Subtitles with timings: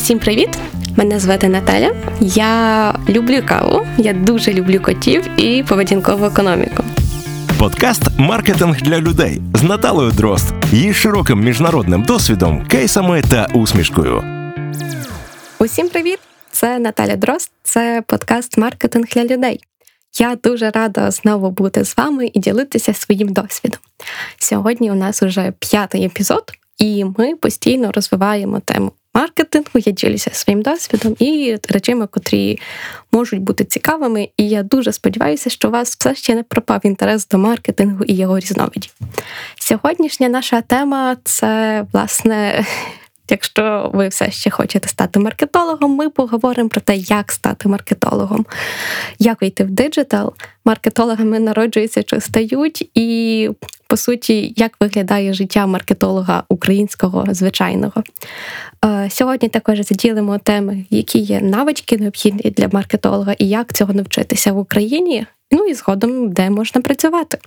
[0.00, 0.48] Усім привіт!
[0.96, 1.94] Мене звати Наталя.
[2.20, 6.84] Я люблю каву, я дуже люблю котів і поведінкову економіку.
[7.58, 14.24] Подкаст Маркетинг для людей з Наталою Дрозд, її широким міжнародним досвідом, кейсами та усмішкою.
[15.58, 16.18] Усім привіт!
[16.50, 19.60] Це Наталя Дрозд, це подкаст Маркетинг для людей.
[20.18, 23.80] Я дуже рада знову бути з вами і ділитися своїм досвідом.
[24.38, 29.70] Сьогодні у нас вже п'ятий епізод, і ми постійно розвиваємо тему маркетингу.
[29.74, 32.58] Я ділюся своїм досвідом і речами, котрі
[33.12, 34.28] можуть бути цікавими.
[34.36, 38.14] І я дуже сподіваюся, що у вас все ще не пропав інтерес до маркетингу і
[38.14, 38.94] його різновидів.
[39.58, 42.66] Сьогоднішня наша тема це власне
[43.30, 48.46] Якщо ви все ще хочете стати маркетологом, ми поговоримо про те, як стати маркетологом,
[49.18, 50.34] як вийти в диджитал.
[50.64, 53.50] Маркетологами народжуються чи стають, і
[53.86, 58.02] по суті, як виглядає життя маркетолога українського звичайного.
[58.84, 64.52] Е, сьогодні також заділимо теми, які є навички необхідні для маркетолога і як цього навчитися
[64.52, 65.26] в Україні.
[65.52, 67.38] Ну і згодом, де можна працювати.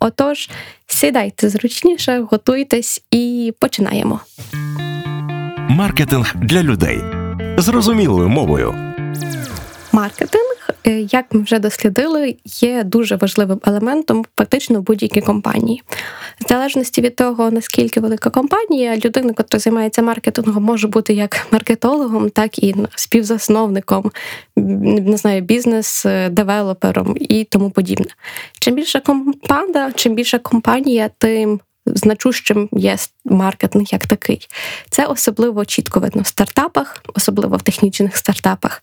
[0.00, 0.50] Отож,
[0.86, 4.20] сідайте зручніше, готуйтесь і починаємо.
[5.70, 7.00] Маркетинг для людей
[7.56, 8.74] зрозумілою мовою.
[9.92, 15.82] Маркетинг, е, як ми вже дослідили, є дуже важливим елементом фактично будь-якій компанії.
[16.40, 22.30] В залежності від того, наскільки велика компанія, людина, яка займається маркетингом, може бути як маркетологом,
[22.30, 24.10] так і співзасновником,
[24.56, 28.06] не знаю, бізнес-девелопером і тому подібне.
[28.60, 31.60] Чим більша компанда, чим більша компанія, тим
[31.94, 34.48] значущим є маркетинг як такий.
[34.90, 38.82] Це особливо чітко видно в стартапах, особливо в технічних стартапах.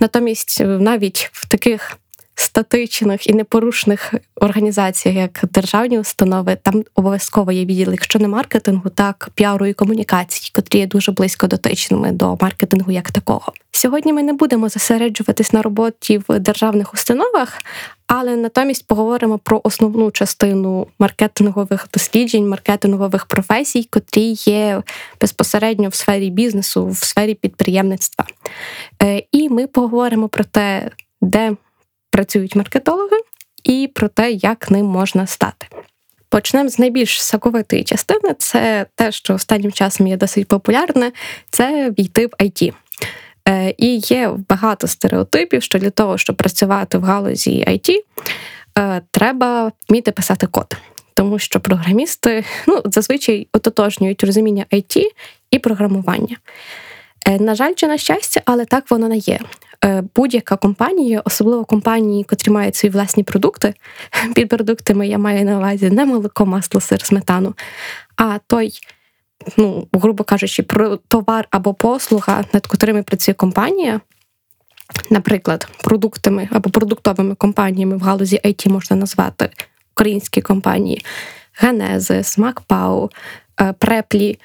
[0.00, 1.98] Натомість, навіть в таких
[2.36, 9.28] статичних і непорушних організаціях, як державні установи, там обов'язково є відділ, якщо не маркетингу, так
[9.34, 13.52] піару і комунікації, котрі є дуже близько дотичними до маркетингу як такого.
[13.70, 17.58] Сьогодні ми не будемо зосереджуватись на роботі в державних установах,
[18.06, 24.82] але натомість поговоримо про основну частину маркетингових досліджень, маркетингових професій, котрі є
[25.20, 28.24] безпосередньо в сфері бізнесу, в сфері підприємництва.
[29.02, 31.52] Е, і ми поговоримо про те, де
[32.16, 33.16] працюють маркетологи,
[33.64, 35.66] і про те, як ним можна стати.
[36.28, 38.34] Почнемо з найбільш соковитої частини.
[38.38, 41.12] Це те, що останнім часом є досить популярне,
[41.50, 42.72] це війти в IT.
[43.48, 48.00] Е, і є багато стереотипів, що для того, щоб працювати в галузі IT,
[48.78, 50.76] е, треба вміти писати код.
[51.14, 55.02] Тому що програмісти ну, зазвичай ототожнюють розуміння IT
[55.50, 56.36] і програмування.
[57.28, 59.40] Е, на жаль, чи на щастя, але так воно не є.
[60.16, 63.74] Будь-яка компанія, особливо компанії, котрі мають свої власні продукти.
[64.34, 67.54] Під продуктами я маю на увазі не молоко, масло, сир, сметану,
[68.16, 68.72] а той
[69.56, 70.62] ну, грубо кажучи,
[71.08, 74.00] товар або послуга, над котрими працює компанія.
[75.10, 79.50] Наприклад, продуктами або продуктовими компаніями в галузі IT можна назвати
[79.94, 81.04] українські компанії
[81.52, 83.10] Genesis, MacPaw,
[83.78, 84.38] Preply,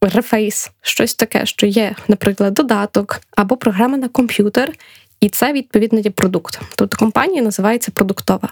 [0.00, 4.72] Reface, щось таке, що є, наприклад, додаток або програма на комп'ютер,
[5.20, 6.60] і це відповідно є продукт.
[6.76, 8.48] Тобто компанія називається продуктова.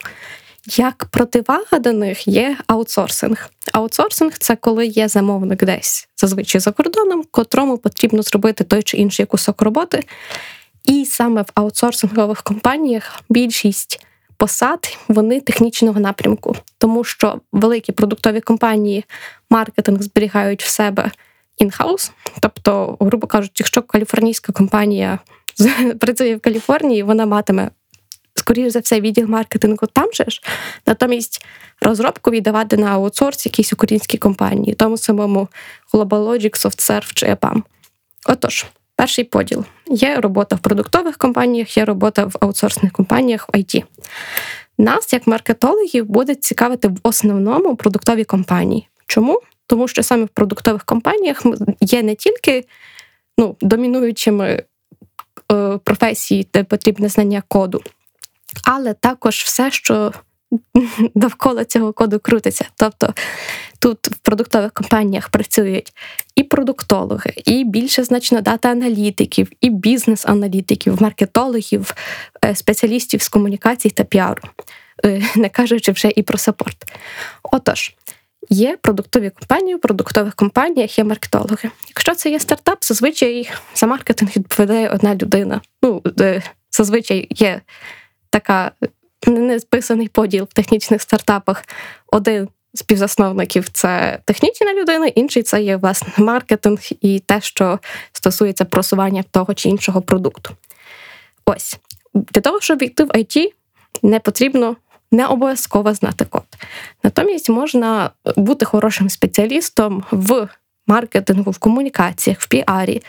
[0.77, 3.51] Як противага до них є аутсорсинг.
[3.73, 9.27] Аутсорсинг це коли є замовник десь зазвичай за кордоном, котрому потрібно зробити той чи інший
[9.27, 10.05] кусок роботи.
[10.85, 19.05] І саме в аутсорсингових компаніях більшість посад вони технічного напрямку, тому що великі продуктові компанії
[19.51, 21.11] маркетинг зберігають в себе
[21.59, 22.13] інхаус.
[22.41, 25.19] Тобто, грубо кажучи, якщо каліфорнійська компанія
[26.01, 27.71] працює в Каліфорнії, вона матиме
[28.35, 30.43] скоріш за все, відділ маркетингу там же ж.
[30.87, 31.45] Натомість
[31.81, 35.49] розробку віддавати на аутсорс якійсь українській компанії, тому самому
[35.93, 37.63] GlobalLogic, SoftServe чи EPAM.
[38.27, 38.67] Отож,
[38.97, 43.85] перший поділ: є робота в продуктових компаніях, є робота в аутсорсних компаніях в IT.
[44.79, 48.89] Нас, як маркетологів, буде цікавити в основному продуктові компанії.
[49.07, 49.41] Чому?
[49.67, 51.43] Тому що саме в продуктових компаніях
[51.81, 52.65] є не тільки
[53.39, 54.63] ну, домінуючими
[55.53, 57.83] е, професії, де потрібне знання коду,
[58.65, 60.13] але також все, що
[61.15, 62.65] довкола цього коду крутиться.
[62.77, 63.15] Тобто
[63.77, 65.93] тут в продуктових компаніях працюють
[66.35, 71.95] і продуктологи, і більше значно дата-аналітиків, і бізнес-аналітиків, маркетологів,
[72.45, 74.43] е, спеціалістів з комунікацій та піару,
[75.05, 76.85] е, не кажучи вже і про саппорт.
[77.43, 77.95] Отож.
[78.49, 81.71] Є продуктові компанії, в продуктових компаніях є маркетологи.
[81.89, 85.61] Якщо це є стартап, зазвичай за маркетинг відповідає одна людина.
[85.83, 86.03] Ну,
[86.71, 87.61] зазвичай є
[88.31, 88.73] така
[89.27, 91.65] не списаний поділ в технічних стартапах.
[92.07, 97.79] Один співзасновників це технічна людина, інший це є власне маркетинг і те, що
[98.13, 100.55] стосується просування того чи іншого продукту.
[101.45, 101.79] Ось
[102.15, 103.49] для того, щоб війти в IT,
[104.03, 104.77] не потрібно.
[105.13, 106.43] Не обов'язково знати код.
[107.03, 110.49] Натомість можна бути хорошим спеціалістом в
[110.87, 113.03] маркетингу, в комунікаціях, в піарі,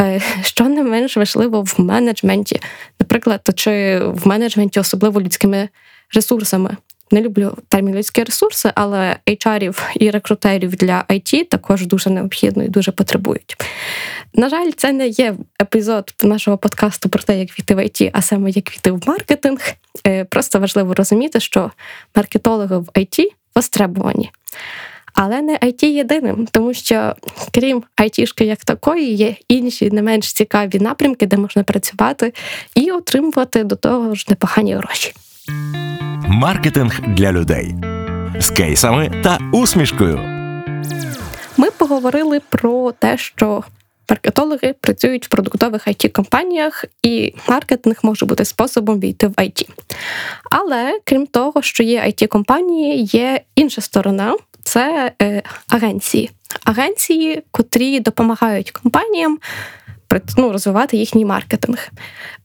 [0.00, 2.60] е, що не менш важливо в менеджменті,
[3.00, 5.68] наприклад, чи в менеджменті, особливо людськими
[6.14, 6.76] ресурсами.
[7.10, 12.68] Не люблю термін людські ресурси, але HR-ів і рекрутерів для IT також дуже необхідно і
[12.68, 13.56] дуже потребують.
[14.34, 18.22] На жаль, це не є епізод нашого подкасту про те, як війти в IT, а
[18.22, 19.60] саме як війти в маркетинг.
[20.06, 21.70] Е, просто важливо розуміти, що
[22.16, 24.30] маркетологи в IT востребувані.
[25.14, 27.14] Але не IT єдиним, тому що
[27.54, 32.32] крім айтішки як такої, є інші не менш цікаві напрямки, де можна працювати
[32.74, 35.12] і отримувати до того ж непогані гроші.
[36.32, 37.74] Маркетинг для людей
[38.38, 40.18] з кейсами та усмішкою.
[41.56, 43.62] Ми поговорили про те, що
[44.10, 49.68] маркетологи працюють в продуктових it компаніях і маркетинг може бути способом війти в IT.
[50.50, 56.30] Але крім того, що є it компанії є інша сторона це е, агенції.
[56.64, 59.38] Агенції, котрі допомагають компаніям
[60.36, 61.88] ну, розвивати їхній маркетинг.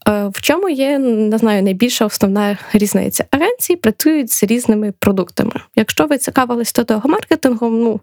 [0.08, 3.26] Е, в чому є, не знаю, найбільша основна різниця?
[3.32, 5.54] Агенції працюють з різними продуктами.
[5.76, 8.00] Якщо ви цікавились до того маркетингом, ну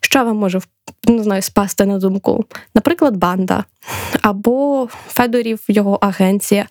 [0.00, 0.60] що вам може
[1.08, 2.44] не знаю, спасти на думку?
[2.74, 3.64] Наприклад, банда,
[4.22, 6.66] або Федорів його агенція,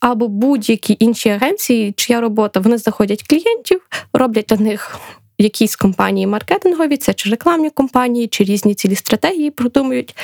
[0.00, 3.80] або будь-які інші агенції, чия робота вони знаходять клієнтів,
[4.12, 4.98] роблять для них
[5.38, 10.16] якісь компанії маркетингові, це чи рекламні компанії, чи різні цілі стратегії продумують,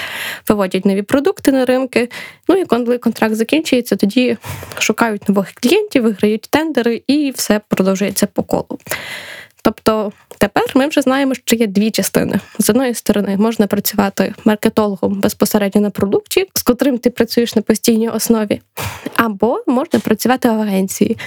[0.48, 2.08] виводять нові продукти на ринки.
[2.48, 4.36] Ну і коли контракт закінчується, тоді
[4.78, 8.78] шукають нових клієнтів, виграють тендери, і все продовжується по колу.
[9.62, 12.40] Тобто тепер ми вже знаємо, що є дві частини.
[12.58, 18.08] З одної сторони, можна працювати маркетологом безпосередньо на продукті, з котрим ти працюєш на постійній
[18.08, 18.60] основі,
[19.16, 21.18] або можна працювати в агенції,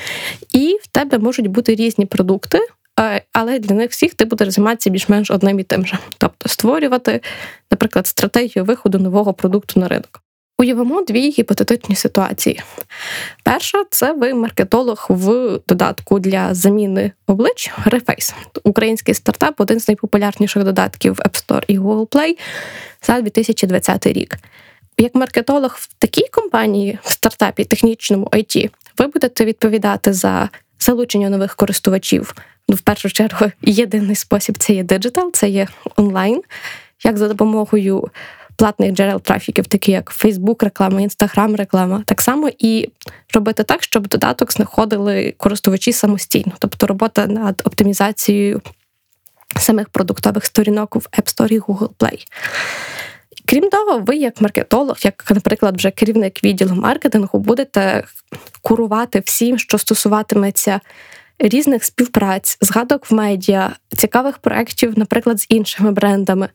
[0.52, 2.60] і в тебе можуть бути різні продукти.
[3.00, 5.97] Е, але для них всіх ти будеш займатися більш-менш одним і тим же.
[6.18, 7.21] Тобто створювати,
[7.71, 10.21] наприклад, стратегію виходу нового продукту на ринок.
[10.57, 12.62] Уявимо дві гіпотетичні ситуації.
[13.44, 18.33] Перша це ви маркетолог в додатку для заміни облич Reface.
[18.63, 22.38] Український стартап один з найпопулярніших додатків в App Store і Google Play
[23.07, 24.38] за 2020 рік.
[24.98, 30.50] Як маркетолог в такій компанії, в стартапі технічному IT, ви будете відповідати за
[30.80, 32.36] залучення нових користувачів.
[32.69, 36.42] Ну, в першу чергу єдиний спосіб це є диджитал, це є онлайн,
[37.04, 38.10] як за допомогою
[38.56, 42.89] платних джерел трафіків, такі як Facebook реклама, Instagram реклама, так само і
[43.33, 48.62] робити так, щоб додаток знаходили користувачі самостійно, тобто робота над оптимізацією
[49.60, 52.25] самих продуктових сторінок в App Store і Google Play.
[53.47, 58.03] Крім того, ви, як маркетолог, як, наприклад, вже керівник відділу маркетингу, будете
[58.62, 60.80] курувати всім, що стосуватиметься
[61.39, 66.50] різних співпраць, згадок в медіа, цікавих проєктів, наприклад, з іншими брендами,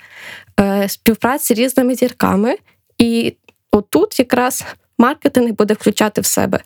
[0.61, 2.57] е, співпраці з різними зірками.
[2.99, 3.37] І
[3.71, 4.65] отут якраз
[4.99, 6.61] маркетинг буде включати в себе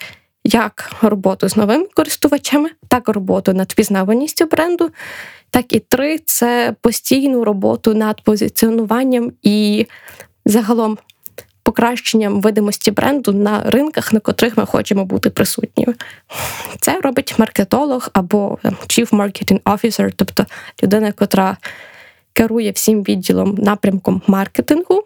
[0.45, 4.91] як роботу з новими користувачами, так і роботу над впізнаваністю бренду.
[5.55, 9.87] Так і три це постійну роботу над позиціонуванням і
[10.47, 10.99] загалом
[11.63, 15.95] покращенням видимості бренду на ринках, на котрих ми хочемо бути присутніми.
[16.81, 20.47] Це робить маркетолог або Chief Marketing Officer, тобто
[20.83, 21.57] людина, котра
[22.33, 25.05] керує всім відділом напрямком маркетингу.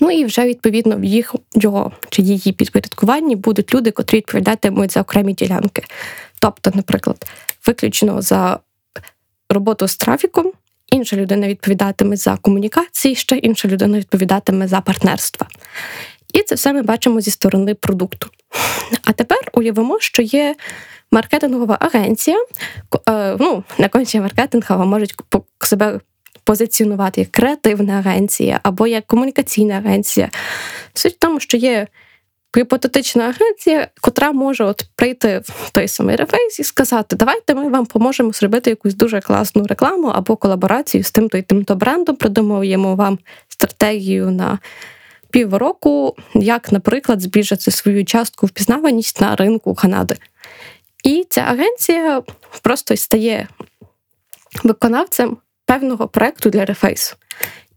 [0.00, 5.00] Ну і вже відповідно в їх його чи її підпорядкуванні будуть люди, котрі відповідатимуть за
[5.00, 5.82] окремі ділянки.
[6.40, 7.26] Тобто, наприклад,
[7.66, 8.58] виключно за
[9.50, 10.52] роботу з трафіком,
[10.92, 15.46] інша людина відповідатиме за комунікації, ще інша людина відповідатиме за партнерства.
[16.32, 18.28] І це все ми бачимо зі сторони продукту.
[19.04, 20.56] А тепер уявимо, що є
[21.12, 22.36] маркетингова агенція,
[23.08, 25.14] е, ну, на кончі маркетингова можуть
[25.64, 26.00] себе
[26.44, 30.30] позиціонувати як креативна агенція або як комунікаційна агенція.
[30.94, 31.86] Суть в тому, що є
[32.56, 37.86] гіпотетична агенція, котра може от прийти в той самий рефейс і сказати: Давайте ми вам
[37.86, 42.16] поможемо зробити якусь дуже класну рекламу або колаборацію з тим-то і тим-то брендом.
[42.16, 44.58] Придумуємо вам стратегію на
[45.30, 50.16] півроку, як, наприклад, збільшити свою частку впізнаваність на ринку Канади.
[51.04, 52.22] І ця агенція
[52.62, 53.48] просто стає
[54.64, 57.16] виконавцем певного проекту для рефейсу.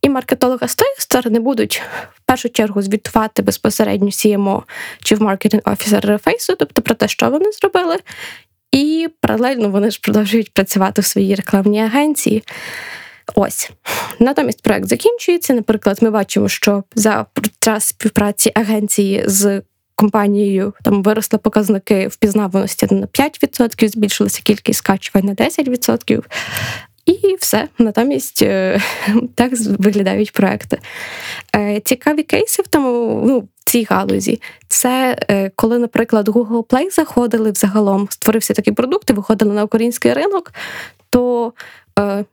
[0.03, 1.81] І маркетолога з тої сторони будуть
[2.15, 4.61] в першу чергу звітувати безпосередньо CMO
[5.03, 7.97] чи в маркетинг офісер рефейсу, тобто про те, що вони зробили.
[8.71, 12.43] і паралельно вони ж продовжують працювати в своїй рекламній агенції.
[13.35, 13.71] Ось
[14.19, 15.53] натомість проект закінчується.
[15.53, 17.25] Наприклад, ми бачимо, що за
[17.59, 19.61] час співпраці агенції з
[19.95, 26.23] компанією там виросли показники впізнаваності на 5%, збільшилася кількість скачувань на 10%.
[27.05, 28.81] І все, натомість е,
[29.35, 30.79] так виглядають проекти.
[31.55, 34.41] Е, цікаві кейси в тому, ну, в цій галузі.
[34.67, 40.13] Це е, коли, наприклад, Google Play заходили взагалом, створився такий продукт і виходили на український
[40.13, 40.53] ринок,
[41.09, 41.53] то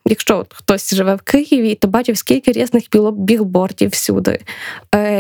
[0.06, 4.40] Якщо хтось живе в Києві, то бачив, скільки різних білбордів всюди,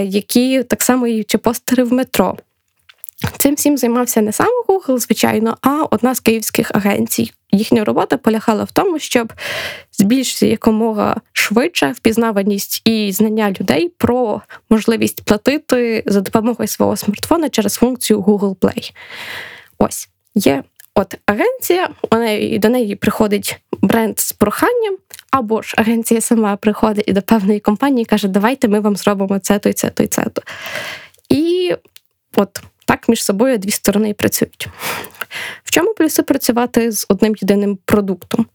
[0.02, 2.36] які так само і чи постери в метро.
[3.38, 7.32] Цим всім займався не сам Google, звичайно, а одна з київських агенцій.
[7.52, 9.32] Їхня робота полягала в тому, щоб
[9.92, 17.74] збільшити якомога швидше впізнаваність і знання людей про можливість платити за допомогою свого смартфона через
[17.74, 18.92] функцію Google Play.
[19.78, 20.62] Ось є
[20.94, 24.96] от агенція, вона до неї приходить бренд з проханням,
[25.30, 29.58] або ж агенція сама приходить і до певної компанії каже, давайте ми вам зробимо це,
[29.58, 30.26] то і це, то і це.
[31.28, 31.74] І
[32.36, 34.68] от так між собою дві сторони працюють.
[35.64, 38.46] В чому плюси працювати з одним єдиним продуктом?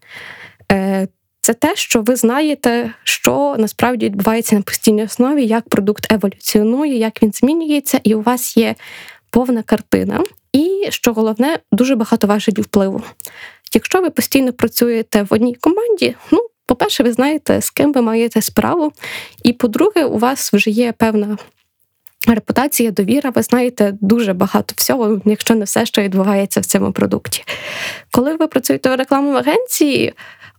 [0.72, 1.08] Е,
[1.40, 7.22] це те, що ви знаєте, що насправді відбувається на постійній основі, як продукт еволюціонує, як
[7.22, 8.74] він змінюється, і у вас є
[9.30, 10.24] повна картина.
[10.52, 13.02] І що головне, дуже багато важелів впливу.
[13.74, 18.42] Якщо ви постійно працюєте в одній команді, ну, по-перше, ви знаєте, з ким ви маєте
[18.42, 18.92] справу,
[19.44, 21.38] і по-друге, у вас вже є певна
[22.26, 27.44] Репутація, довіра, ви знаєте дуже багато всього, якщо не все, що відбувається в цьому продукті.
[28.10, 30.14] Коли ви працюєте в рекламній агенції,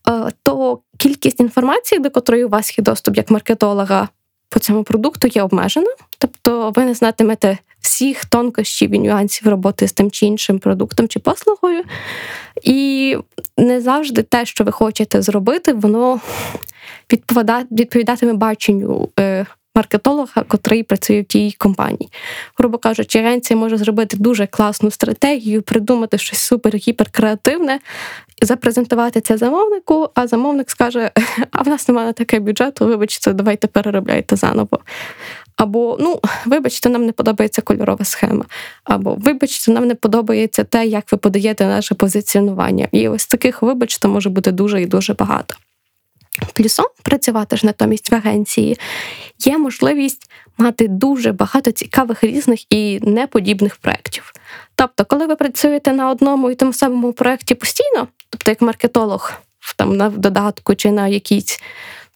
[0.09, 4.09] е, то кількість інформації, до котрої у вас є доступ як маркетолога
[4.49, 5.91] по цьому продукту, є обмежена.
[6.17, 11.19] Тобто ви не знатимете всіх тонкощів і нюансів роботи з тим чи іншим продуктом чи
[11.19, 11.83] послугою.
[12.63, 13.17] І
[13.57, 16.19] не завжди те, що ви хочете зробити, воно
[17.71, 19.45] відповідатиме баченню е,
[19.77, 22.09] маркетолога, котрий працює в тій компанії.
[22.57, 27.79] Грубо кажучи, агенція може зробити дуже класну стратегію, придумати щось супер-гіперкреативне,
[28.41, 31.11] запрезентувати це замовнику, а замовник скаже:
[31.51, 34.79] А в нас немає таке бюджету, вибачте, давайте переробляйте заново.
[35.55, 38.45] Або, ну, вибачте, нам не подобається кольорова схема.
[38.83, 42.87] Або вибачте, нам не подобається те, як ви подаєте наше позиціонування.
[42.91, 45.55] І ось таких, вибачте, може бути дуже і дуже багато.
[46.53, 48.77] Плюсом працювати ж натомість в агенції
[49.39, 54.33] є можливість мати дуже багато цікавих різних і неподібних проєктів.
[54.75, 59.33] Тобто, коли ви працюєте на одному і тому самому проєкті постійно, тобто як маркетолог
[59.77, 61.59] там на додатку чи на якійсь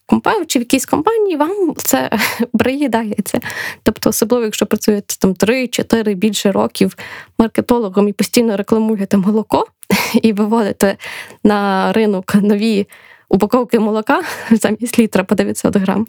[0.06, 2.10] компанії, чи в якійсь компанії, вам це
[2.58, 3.40] приїдається.
[3.82, 6.96] Тобто, особливо, якщо працюєте там 3-4 більше років
[7.38, 9.66] маркетологом і постійно рекламуєте молоко
[10.22, 10.96] і виводите
[11.44, 12.86] на ринок нові
[13.32, 16.06] упаковки молока замість літра по 900 грам,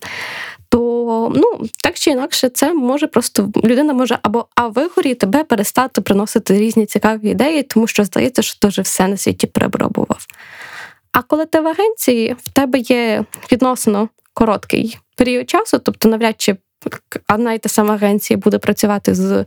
[0.69, 6.01] то ну так чи інакше, це може просто людина може або а вигоріти, тебе перестати
[6.01, 10.25] приносити різні цікаві ідеї, тому що здається, що ти вже все на світі перепробував.
[11.11, 16.55] А коли ти в агенції, в тебе є відносно короткий період часу, тобто навряд чи
[17.33, 19.45] одна і та сама агенція буде працювати з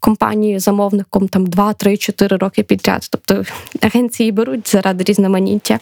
[0.00, 3.08] компанією, замовником там 2, 3, 4 роки підряд.
[3.10, 3.44] Тобто
[3.80, 5.78] агенції беруть заради різноманіття.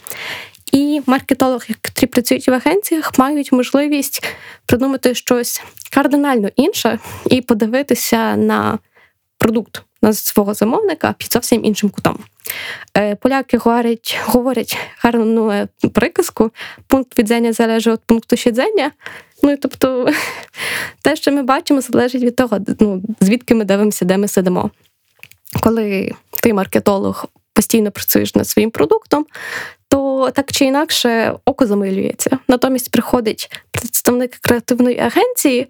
[0.72, 4.24] І маркетологи, які працюють в агенціях, мають можливість
[4.66, 8.78] придумати щось кардинально інше і подивитися на
[9.38, 12.18] продукт на свого замовника під зовсім іншим кутом.
[12.96, 16.50] Е, поляки говорять говорять гарну приказку:
[16.86, 18.90] пункт відзення залежить від пункту щодзення.
[19.42, 20.08] Ну і тобто
[21.02, 24.70] те, що ми бачимо, залежить від того, ну, звідки ми дивимося, де ми сидимо.
[25.62, 26.12] Коли
[26.42, 29.26] ти маркетолог постійно працюєш над своїм продуктом,
[29.92, 32.38] то так чи інакше око замилюється.
[32.48, 35.68] Натомість приходить представник креативної агенції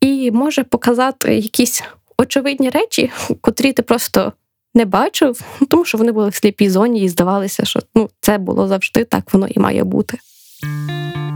[0.00, 1.82] і може показати якісь
[2.18, 3.10] очевидні речі,
[3.40, 4.32] котрі ти просто
[4.74, 8.38] не бачив, ну, тому що вони були в сліпій зоні і здавалося, що ну, це
[8.38, 10.18] було завжди так, воно і має бути.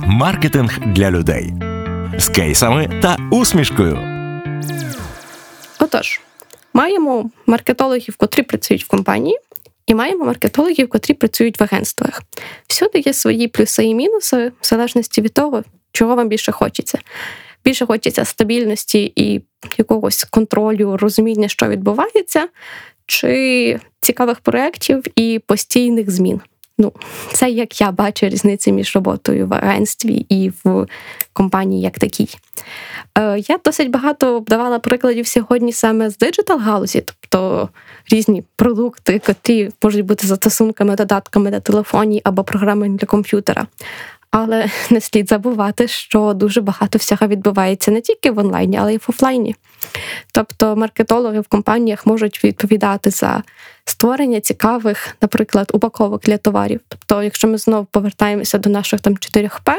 [0.07, 1.53] Маркетинг для людей
[2.19, 3.99] з кейсами та усмішкою.
[5.79, 6.21] Отож,
[6.75, 9.39] маємо маркетологів, котрі працюють в компанії.
[9.90, 12.23] І маємо маркетологів, котрі працюють в агентствах.
[12.66, 16.99] Всюди є свої плюси і мінуси, в залежності від того, чого вам більше хочеться.
[17.64, 19.40] Більше хочеться стабільності і
[19.78, 22.49] якогось контролю, розуміння, що відбувається,
[23.06, 26.40] чи цікавих проєктів і постійних змін.
[26.81, 26.93] Ну,
[27.33, 30.87] це як я бачу різницю між роботою в агентстві і в
[31.33, 32.29] компанії як такій.
[33.19, 37.69] Е, я досить багато давала прикладів сьогодні саме з диджитал галузі, тобто
[38.11, 43.67] різні продукти, котрі можуть бути застосунками, додатками на телефоні або програмами для комп'ютера.
[44.31, 48.97] Але не слід забувати, що дуже багато всього відбувається не тільки в онлайні, але й
[48.97, 49.57] в офлайні.
[50.33, 53.43] Тобто маркетологи в компаніях можуть відповідати за
[53.85, 56.81] створення цікавих, наприклад, упаковок для товарів.
[56.89, 59.77] Тобто, якщо ми знову повертаємося до наших там 4П,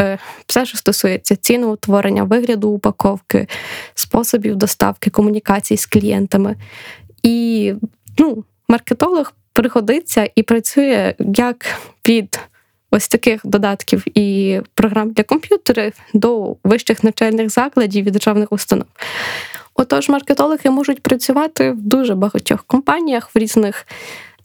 [0.00, 3.48] е, все, що стосується ціноутворення, вигляду упаковки,
[3.94, 6.56] способів доставки, комунікації з клієнтами.
[7.22, 7.74] І
[8.18, 11.66] ну, маркетолог приходиться і працює як
[12.08, 12.40] від
[12.96, 18.86] ось таких додатків і програм для комп'ютерів до вищих навчальних закладів і державних установ.
[19.74, 23.86] Отож, маркетологи можуть працювати в дуже багатьох компаніях в різних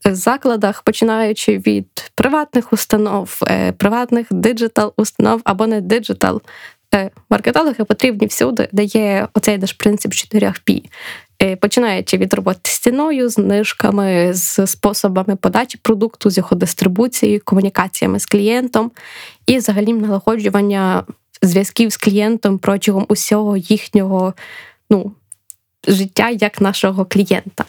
[0.07, 6.41] е, закладах, починаючи від приватних установ, е, приватних диджитал установ або не диджитал.
[6.93, 10.83] Е, маркетологи потрібні всюди, де є оцей наш принцип 4P.
[11.41, 18.19] Е, починаючи від роботи з ціною, знижками, з способами подачі продукту, з його дистрибуцією, комунікаціями
[18.19, 18.91] з клієнтом
[19.45, 21.03] і взагалі налагоджування
[21.41, 24.33] зв'язків з клієнтом протягом усього їхнього
[24.89, 25.11] ну,
[25.87, 27.65] життя як нашого клієнта.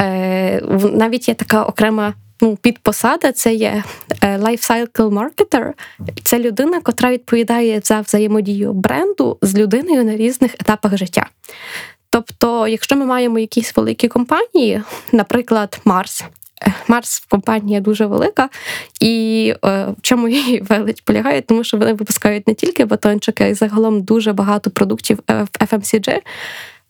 [0.00, 0.60] Е,
[0.92, 2.14] Навіть є така окрема.
[2.42, 3.84] Ну, підпосада це є
[4.20, 5.72] е, lifecycle marketer.
[6.22, 11.26] Це людина, котра відповідає за взаємодію бренду з людиною на різних етапах життя.
[12.10, 16.24] Тобто, якщо ми маємо якісь великі компанії, наприклад, Марс.
[16.62, 18.48] Е, Марс компанія дуже велика,
[19.00, 23.54] і е, чому її велич полягає, тому що вони випускають не тільки батончики, а й
[23.54, 26.20] загалом дуже багато продуктів в FMCG,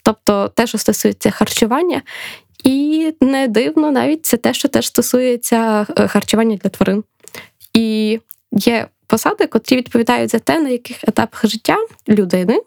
[0.03, 2.03] тобто те, що стосується харчування.
[2.65, 7.05] І не дивно, навіть це те, що теж стосується е, харчування для тварин.
[7.75, 8.21] І
[8.53, 11.77] є посади, котрі відповідають за те, на яких етапах життя
[12.09, 12.61] людини,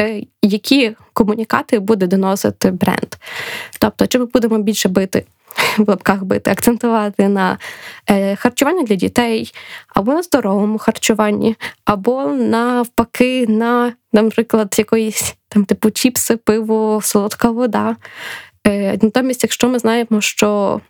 [0.00, 3.14] е, які комунікати буде доносити бренд.
[3.78, 5.24] Тобто, чи ми будемо більше бити.
[5.78, 7.58] В лапках бити, акцентувати на
[8.10, 9.52] е, харчуванні для дітей,
[9.88, 17.96] або на здоровому харчуванні, або навпаки, на, наприклад, якоїсь там типу чіпси, пиво, солодка вода.
[18.66, 20.80] Е, Натомість, якщо ми знаємо, що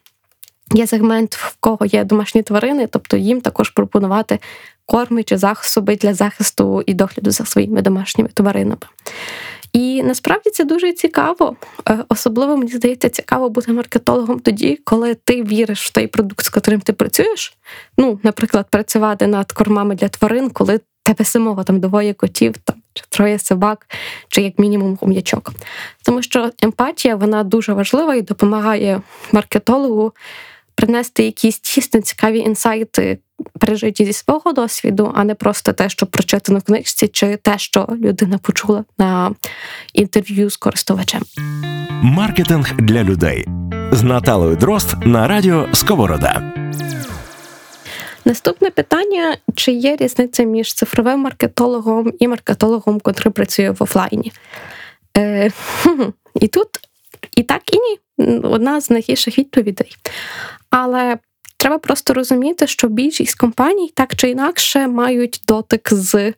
[0.75, 4.39] є сегмент, в кого є домашні тварини, тобто їм також пропонувати
[4.91, 8.77] корми чи засоби для захисту і догляду за своїми домашніми тваринами.
[9.73, 11.57] І насправді це дуже цікаво.
[11.89, 16.51] Е, особливо мені здається, цікаво бути маркетологом тоді, коли ти віриш в той продукт, з
[16.57, 17.57] яким ти працюєш.
[17.99, 23.05] Ну, наприклад, працювати над кормами для тварин, коли тебе самого там двоє котів, там чи
[23.09, 23.87] троє собак,
[24.29, 25.53] чи як мінімум хом'ячок.
[26.05, 29.01] Тому що емпатія вона дуже важлива і допомагає
[29.33, 30.13] маркетологу
[30.75, 33.19] принести якісь дійсно цікаві інсайти,
[33.59, 37.89] пережиті зі свого досвіду, а не просто те, що прочитано в книжці, чи те, що
[38.01, 39.35] людина почула на
[39.93, 41.23] інтерв'ю з користувачем.
[42.03, 43.47] Маркетинг для людей
[43.93, 46.53] з Наталою Дрозд на радіо Сковорода.
[48.25, 54.33] Наступне питання: чи є різниця між цифровим маркетологом і маркетологом, котрий працює в офлайні?
[55.17, 55.51] Е,
[56.35, 56.69] І тут
[57.37, 57.99] і так, і ні.
[58.43, 59.97] Одна з найгірших відповідей.
[60.71, 61.19] Але
[61.57, 66.33] треба просто розуміти, що більшість компаній так чи інакше мають дотик з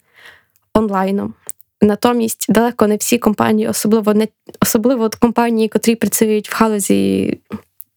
[0.74, 1.34] онлайном.
[1.80, 4.28] Натомість далеко не всі компанії, особливо не
[4.60, 7.38] особливо компанії, котрі працюють в галузі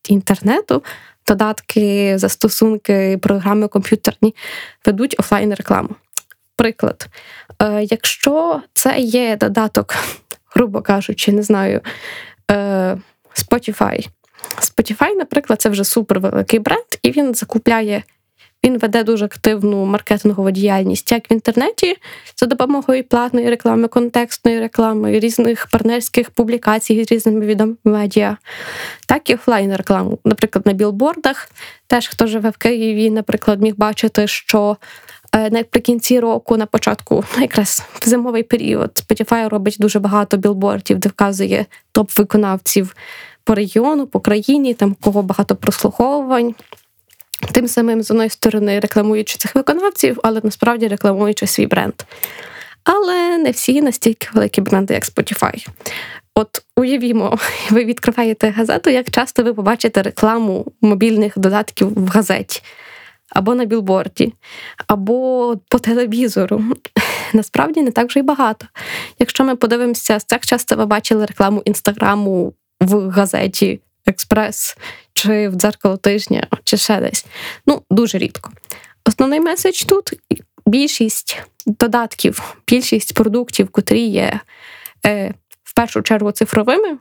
[0.10, 0.84] інтернету,
[1.28, 4.36] додатки, застосунки, програми комп'ютерні,
[4.86, 5.90] ведуть офлайн рекламу.
[6.56, 7.08] Приклад,
[7.62, 9.96] е, якщо це є додаток,
[10.56, 11.82] грубо кажучи, не знаю,
[12.52, 12.98] е,
[13.36, 14.08] Spotify,
[14.62, 18.04] Spotify, наприклад, це вже супервеликий бренд, і він закупляє,
[18.64, 21.96] він веде дуже активну маркетингову діяльність як в інтернеті
[22.38, 28.38] за допомогою платної реклами, контекстної реклами, різних партнерських публікацій з різними відомими медіа,
[29.08, 30.20] так і офлайн рекламу.
[30.26, 31.50] Наприклад, на білбордах.
[31.88, 34.78] Теж хто живе в Києві, наприклад, міг бачити, що.
[35.36, 41.10] Е, наприкінці року, на початку, якраз в зимовий період, Spotify робить дуже багато білбордів, де
[41.10, 42.96] вказує топ виконавців
[43.46, 46.56] по регіону, по країні, там кого багато прослуховувань.
[47.52, 51.94] Тим самим, з одної сторони, рекламуючи цих виконавців, але насправді рекламуючи свій бренд.
[52.84, 55.68] Але не всі настільки великі бренди, як Spotify.
[56.36, 57.38] От уявімо,
[57.70, 62.62] ви відкриваєте газету, як часто ви побачите рекламу мобільних додатків в газеті,
[63.30, 64.34] або на білборді,
[64.88, 66.64] або по телевізору.
[67.34, 68.66] Насправді не так вже й багато.
[69.20, 74.78] Якщо ми подивимося, як часто ви бачили рекламу інстаграму в газеті Експрес
[75.14, 77.26] чи в дзеркало тижня, чи ще десь.
[77.68, 78.52] Ну, дуже рідко.
[79.06, 80.14] Основний меседж тут
[80.66, 84.40] більшість додатків, більшість продуктів, котрі є
[85.06, 85.34] е,
[85.64, 86.98] в першу чергу цифровими,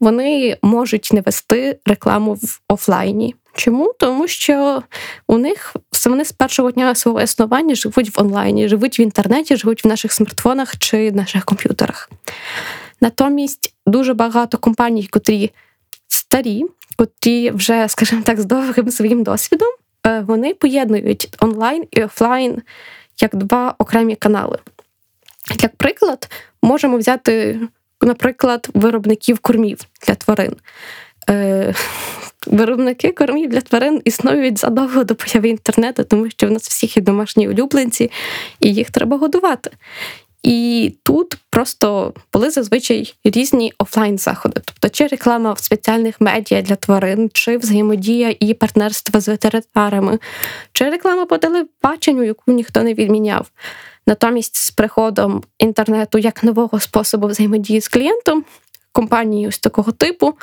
[0.00, 3.34] вони можуть не вести рекламу в офлайні.
[3.54, 3.94] Чому?
[3.98, 4.82] Тому що
[5.26, 9.84] у них вони з першого дня свого існування живуть в онлайні, живуть в інтернеті, живуть
[9.84, 12.10] в наших смартфонах чи наших комп'ютерах.
[13.02, 15.50] Натомість дуже багато компаній, котрі
[16.08, 16.64] старі,
[16.96, 19.68] котрі вже, скажімо так, з довгим своїм досвідом,
[20.06, 22.62] е, вони поєднують онлайн і офлайн
[23.20, 24.58] як два окремі канали.
[25.62, 26.30] Як приклад,
[26.62, 27.60] можемо взяти,
[28.00, 30.56] наприклад, виробників кормів для тварин.
[31.30, 31.74] Е,
[32.46, 37.02] Виробники кормів для тварин існують задовго до появи інтернету, тому що в нас всіх є
[37.02, 38.10] домашні улюбленці,
[38.60, 39.70] і їх треба годувати.
[40.42, 47.30] І тут просто були зазвичай різні офлайн-заходи, тобто чи реклама в спеціальних медіа для тварин,
[47.32, 50.18] чи взаємодія і партнерство з ветеринарами,
[50.72, 53.50] чи реклама по телебаченню, яку ніхто не відміняв.
[54.06, 58.44] Натомість, з приходом інтернету як нового способу взаємодії з клієнтом,
[58.92, 60.34] компанії ось такого типу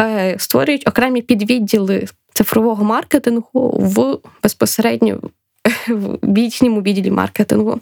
[0.00, 5.20] е, створюють окремі підвідділи цифрового маркетингу в безпосередньо
[5.88, 7.80] в бічному відділі маркетингу.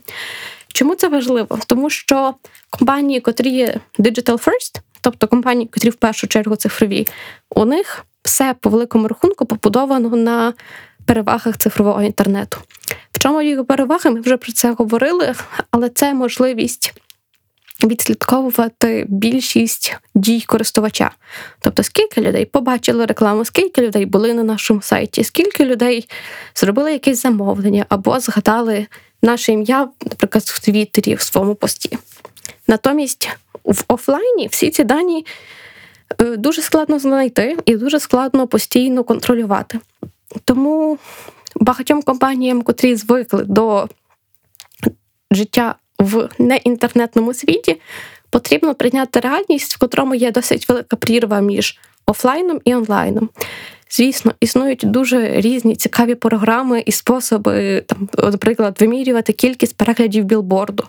[0.77, 1.59] Чому це важливо?
[1.67, 2.35] Тому що
[2.71, 7.07] компанії, котрі є digital first, тобто компанії, котрі в першу чергу цифрові,
[7.51, 10.53] у них все по великому рахунку побудовано на
[11.07, 12.59] перевагах цифрового інтернету.
[13.13, 14.11] В чому його переваги?
[14.11, 15.35] Ми вже про це говорили,
[15.71, 16.95] але це можливість.
[17.85, 21.11] Відслідковувати більшість дій користувача,
[21.61, 26.09] тобто скільки людей побачили рекламу, скільки людей були на нашому сайті, скільки людей
[26.55, 28.87] зробили якесь замовлення або згадали
[29.23, 31.99] наше ім'я, наприклад, в Твіттері в своєму пості.
[32.67, 33.29] Натомість
[33.65, 35.27] в офлайні всі ці дані
[36.21, 39.81] е, дуже складно знайти і дуже складно постійно контролювати.
[40.45, 40.99] Тому
[41.57, 43.89] багатьом компаніям, котрі звикли до
[45.31, 47.81] життя в неінтернетному світі,
[48.31, 53.29] потрібно прийняти реальність, в котрому є досить велика прірва між офлайном і онлайном.
[53.91, 60.85] Звісно, існують дуже різні цікаві програми і способи, там, наприклад, вимірювати кількість переглядів білборду.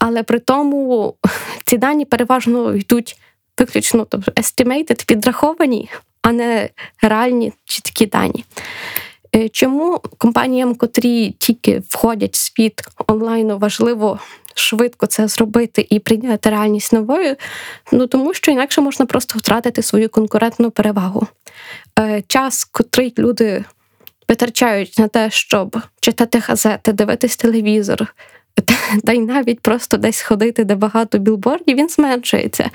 [0.00, 1.14] Але при тому
[1.64, 3.18] ці дані переважно йдуть
[3.58, 5.90] виключно тобто estimated, підраховані,
[6.22, 6.70] а не
[7.02, 8.44] реальні чіткі дані.
[9.36, 14.18] Е, чому компаніям, котрі тільки входять в світ онлайну, важливо
[14.54, 17.36] швидко це зробити і прийняти реальність новою?
[17.92, 21.26] Ну тому що інакше можна просто втратити свою конкурентну перевагу.
[21.98, 23.64] Е, час, котрий люди
[24.28, 28.14] витрачають на те, щоб читати газети, дивитись телевізор,
[29.04, 32.70] та й навіть просто десь ходити, де багато білбордів, він зменшується,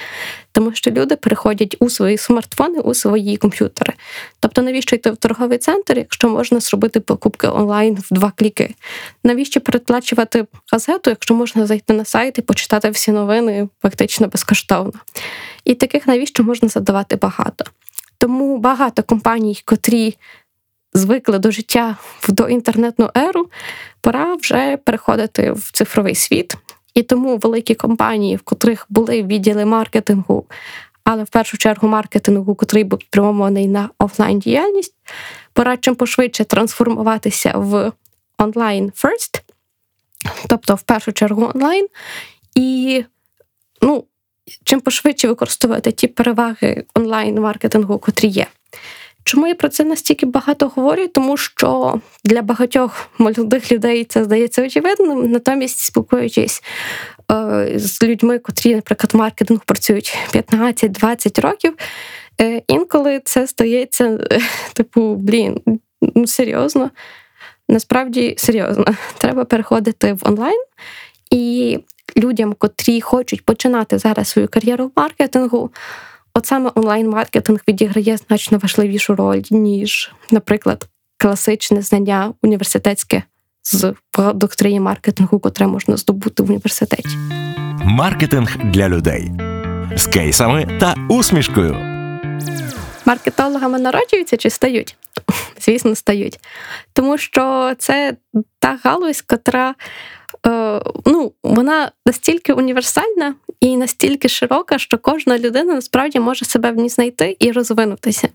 [0.51, 3.93] тому що люди переходять у свої смартфони, у свої комп'ютери.
[4.39, 8.75] Тобто, навіщо йти в торговий центр, якщо можна зробити покупки онлайн в два кліки?
[9.23, 14.99] Навіщо передплачувати газету, якщо можна зайти на сайт і почитати всі новини фактично безкоштовно?
[15.65, 17.65] І таких навіщо можна задавати багато?
[18.23, 20.17] Тому багато компаній, котрі
[20.93, 23.49] звикли до життя в доінтернетну еру,
[24.01, 26.57] пора вже переходити в цифровий світ.
[26.93, 30.45] І тому великі компанії, в котрих були відділи маркетингу,
[31.03, 34.95] але в першу чергу маркетингу, котрий був спрямований на офлайн діяльність,
[35.53, 37.91] пора чим пошвидше трансформуватися в
[38.37, 39.41] онлайн first,
[40.47, 41.87] тобто в першу чергу онлайн,
[42.55, 43.03] і
[43.81, 44.05] ну,
[44.63, 48.47] чим пошвидше використовувати ті переваги онлайн-маркетингу, котрі є.
[49.23, 51.07] Чому я про це настільки багато говорю?
[51.07, 56.63] Тому що для багатьох молодих людей це здається очевидним, натомість спілкуючись
[57.31, 61.73] е, з людьми, котрі, наприклад, в маркетингу працюють 15-20 років,
[62.41, 64.39] е, інколи це стається, е,
[64.73, 65.61] типу, блін,
[66.15, 66.91] ну серйозно.
[67.69, 68.85] Насправді серйозно,
[69.17, 70.63] треба переходити в онлайн.
[71.31, 71.79] І
[72.17, 75.69] людям, котрі хочуть починати зараз свою кар'єру в маркетингу,
[76.33, 83.23] от саме онлайн-маркетинг відіграє значно важливішу роль, ніж, наприклад, класичне знання університетське
[83.63, 83.93] з
[84.33, 87.17] доктрини маркетингу, котре можна здобути в університеті.
[87.83, 89.31] Маркетинг для людей
[89.95, 91.77] з кейсами та усмішкою.
[93.05, 94.97] Маркетологами народжуються чи стають?
[95.61, 96.39] Звісно, стають.
[96.93, 98.15] Тому що це
[98.59, 99.75] та галузь, котра
[101.05, 106.89] ну, вона настільки універсальна і настільки широка, що кожна людина насправді може себе в ній
[106.89, 108.29] знайти і розвинутися.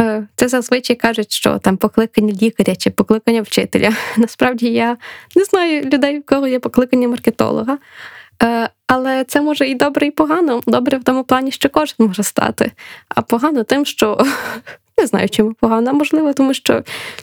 [0.00, 3.92] Е, це зазвичай кажуть, що там покликання лікаря чи покликання вчителя.
[4.16, 4.96] Насправді я
[5.36, 7.78] не знаю людей, в кого є покликання маркетолога.
[8.42, 10.60] Е, але це може і добре, і погано.
[10.66, 12.72] Добре в тому плані, що кожен може стати.
[13.08, 14.26] А погано тим, що
[14.98, 15.92] Не знаю, чому погано.
[15.92, 16.82] Можливо, тому що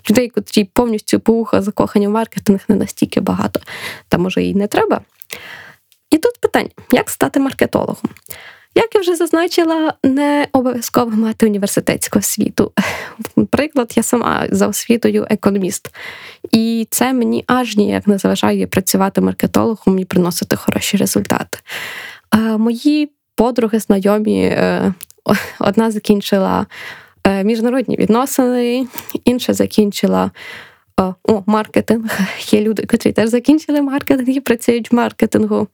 [0.10, 3.60] людей, котрі повністю по закохані в маркетинг, не настільки багато,
[4.10, 5.02] та може і не треба.
[6.10, 8.10] І тут питання: як стати маркетологом?
[8.78, 12.72] Як я вже зазначила, не обов'язково мати університетську освіту.
[13.50, 15.96] Приклад, я сама за освітою економіст,
[16.52, 21.60] і це мені аж ніяк не заважає працювати маркетологом і приносити хороші результати.
[22.58, 24.94] Мої подруги, знайомі, е,
[25.60, 26.66] одна закінчила е,
[27.44, 28.88] міжнародні відносини,
[29.26, 30.32] інша закінчила.
[30.98, 32.20] О, маркетинг.
[32.52, 35.68] Є люди, котрі теж закінчили маркетинг і працюють в маркетингу.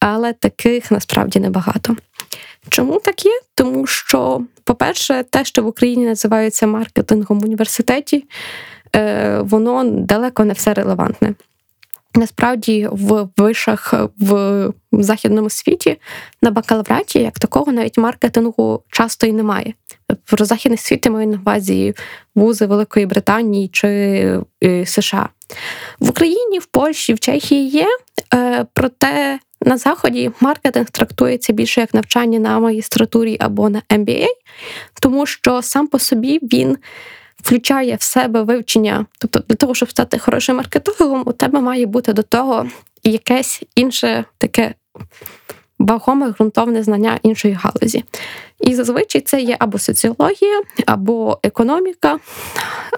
[0.00, 1.96] Але таких насправді небагато.
[2.68, 3.40] Чому так є?
[3.54, 8.24] Тому що, по-перше, те, що в Україні називається маркетингом в університеті,
[8.96, 11.34] е, воно далеко не все релевантне.
[12.16, 15.96] Насправді, в вишах в західному світі
[16.42, 19.74] на бакалавраті, як такого, навіть маркетингу часто і немає.
[20.32, 21.94] В західних світі маю на увазі
[22.34, 23.88] вузи Великої Британії чи
[24.64, 25.28] е, США.
[26.00, 27.86] В Україні, в Польщі, в Чехії є,
[28.34, 34.26] е, проте на заході маркетинг трактується більше як навчання на магістратурі або на MBA,
[35.00, 36.78] тому що сам по собі він
[37.42, 39.06] включає в себе вивчення.
[39.18, 42.66] Тобто, для того, щоб стати хорошим маркетологом, у тебе має бути до того
[43.02, 44.74] якесь інше таке
[45.78, 48.04] вагоме ґрунтовне знання іншої галузі.
[48.60, 52.18] І зазвичай це є або соціологія, або економіка,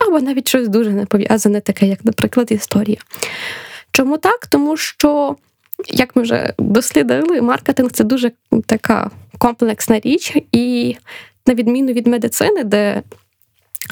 [0.01, 2.99] або навіть щось дуже не пов'язане, таке, як, наприклад, історія.
[3.93, 4.47] Чому так?
[4.47, 5.37] Тому що
[5.87, 8.33] як ми вже дослідили, маркетинг це дуже
[8.67, 10.97] така комплексна річ, і
[11.47, 13.03] на відміну від медицини, де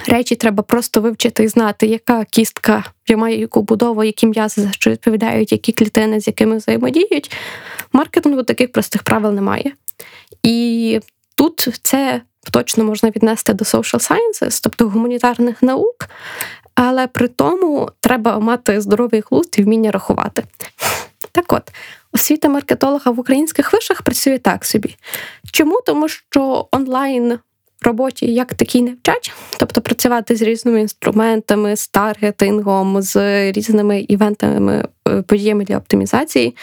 [0.07, 2.85] речі треба просто вивчити і знати, яка кістка
[3.17, 7.33] має яку будову, які м'язи за що відповідають, які клітини, з якими взаємодіють.
[7.93, 9.73] Маркетингу таких простих правил немає.
[10.43, 11.01] І
[11.35, 16.09] тут це точно можна віднести до social sciences, тобто гуманітарних наук,
[16.75, 20.45] але при тому треба мати здоровий глузд і вміння рахувати.
[21.33, 21.63] Так от,
[22.13, 24.97] освіта маркетолога в українських вишах працює так собі.
[25.53, 25.81] Чому?
[25.87, 27.39] Тому що онлайн
[27.87, 33.17] роботі як такій не вчать, тобто працювати з різними інструментами, з таргетингом, з
[33.53, 36.57] різними івентами, е, подіями для оптимізації.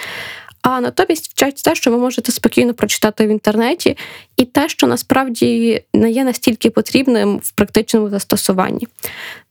[0.64, 3.98] А натомість вчать те, що ви можете спокійно прочитати в інтернеті,
[4.38, 8.88] і те, що насправді не є настільки потрібним в практичному застосуванні.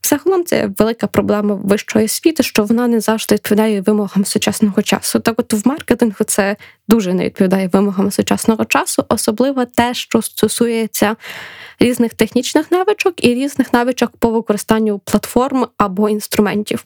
[0.03, 5.19] Загалом це велика проблема вищої освіти, що вона не завжди відповідає вимогам сучасного часу.
[5.19, 6.55] Так, от в маркетингу це
[6.87, 11.15] дуже не відповідає вимогам сучасного часу, особливо те, що стосується
[11.79, 16.85] різних технічних навичок і різних навичок по використанню платформ або інструментів.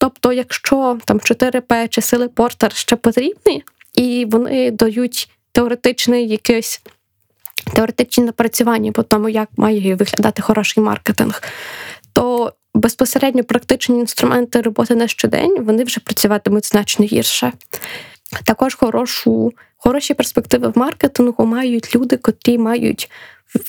[0.00, 6.82] Тобто, якщо там 4П чи сили Портер ще потрібні, і вони дають теоретичний якийсь
[7.74, 11.42] теоретичні напрацювання по тому, як має виглядати хороший маркетинг,
[12.12, 17.52] то безпосередньо практичні інструменти роботи на щодень вони вже працюватимуть значно гірше.
[18.44, 23.10] Також хорошу, хороші перспективи в маркетингу мають люди, котрі мають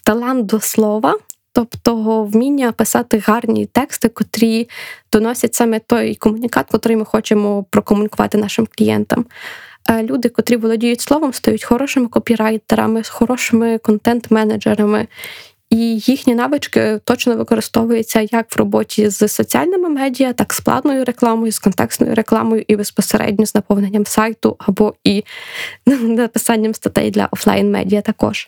[0.04, 1.18] талант до слова,
[1.54, 4.70] Тобто вміння писати гарні тексти, котрі
[5.12, 9.26] доносять саме той комунікат, котрий ми хочемо прокомунікувати нашим клієнтам.
[9.90, 15.08] Е, люди, котрі володіють словом, стають хорошими копірайтерами, хорошими контент-менеджерами,
[15.70, 21.06] і їхні навички точно використовуються як в роботі з соціальними медіа, так і з платною
[21.06, 25.24] рекламою, з контекстною рекламою і безпосередньо з наповненням сайту або і
[26.02, 28.48] написанням статей для офлайн медіа також.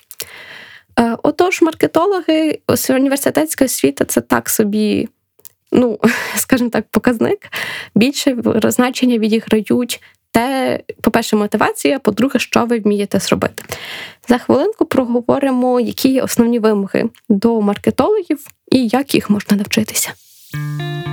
[1.00, 5.10] Е, отож, маркетологи, університетська освіта це так собі,
[5.72, 6.00] ну,
[6.36, 7.40] скажімо так, показник.
[7.96, 10.02] Більше значення відіграють
[10.32, 13.64] те, по-перше, мотивація, по-друге, що ви вмієте зробити.
[14.28, 20.14] За хвилинку проговоримо, які є основні вимоги до маркетологів і як їх можна навчитися.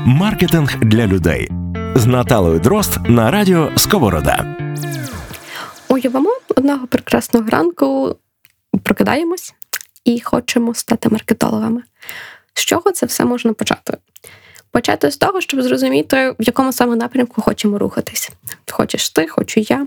[0.06, 1.48] Маркетинг для людей
[1.94, 4.56] з Наталою Дрозд на радіо Сковорода.
[5.88, 8.16] Уявимо одного прекрасного ранку.
[8.82, 9.54] Прокидаємось
[10.14, 11.82] і хочемо стати маркетологами.
[12.54, 13.96] З чого це все можна почати?
[14.72, 18.30] Почати з того, щоб зрозуміти, в якому саме напрямку хочемо рухатись.
[18.70, 19.86] Хочеш ти, хочу я.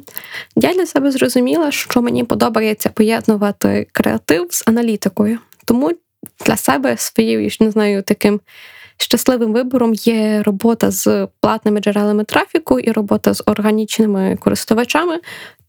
[0.55, 5.39] Я для себе зрозуміла, що мені подобається поєднувати креатив з аналітикою.
[5.65, 5.91] Тому
[6.45, 8.41] для себе своєю, не знаю, таким
[8.97, 15.19] щасливим вибором є робота з платними джерелами трафіку і робота з органічними користувачами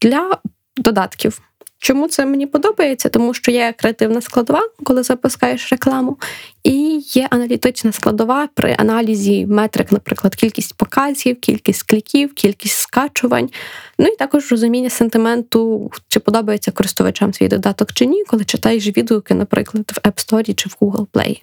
[0.01, 0.37] для
[0.77, 1.41] додатків.
[1.85, 3.09] Чому це мені подобається?
[3.09, 6.17] Тому що є креативна складова, коли запускаєш рекламу,
[6.63, 13.49] і є аналітична складова при аналізі метрик, наприклад, кількість показів, кількість кліків, кількість скачувань.
[13.99, 19.33] Ну і також розуміння сентименту, чи подобається користувачам свій додаток чи ні, коли читаєш відгуки,
[19.33, 21.41] наприклад, в App Store чи в Google Play.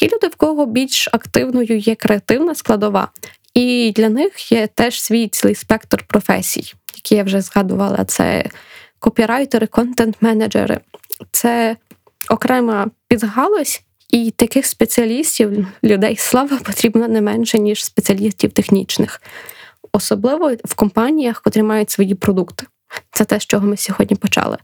[0.00, 3.08] Є люди, в кого більш активною є креативна складова,
[3.54, 8.04] і для них є теж свій цілий спектр професій, які я вже згадувала.
[8.04, 8.44] Це
[9.02, 10.80] копірайтери, контент-менеджери.
[11.30, 11.76] Це
[12.30, 19.22] окрема підгалузь, і таких спеціалістів, людей слава потрібно не менше, ніж спеціалістів технічних,
[19.92, 22.66] особливо в компаніях, котрі мають свої продукти.
[23.10, 24.58] Це те, з чого ми сьогодні почали.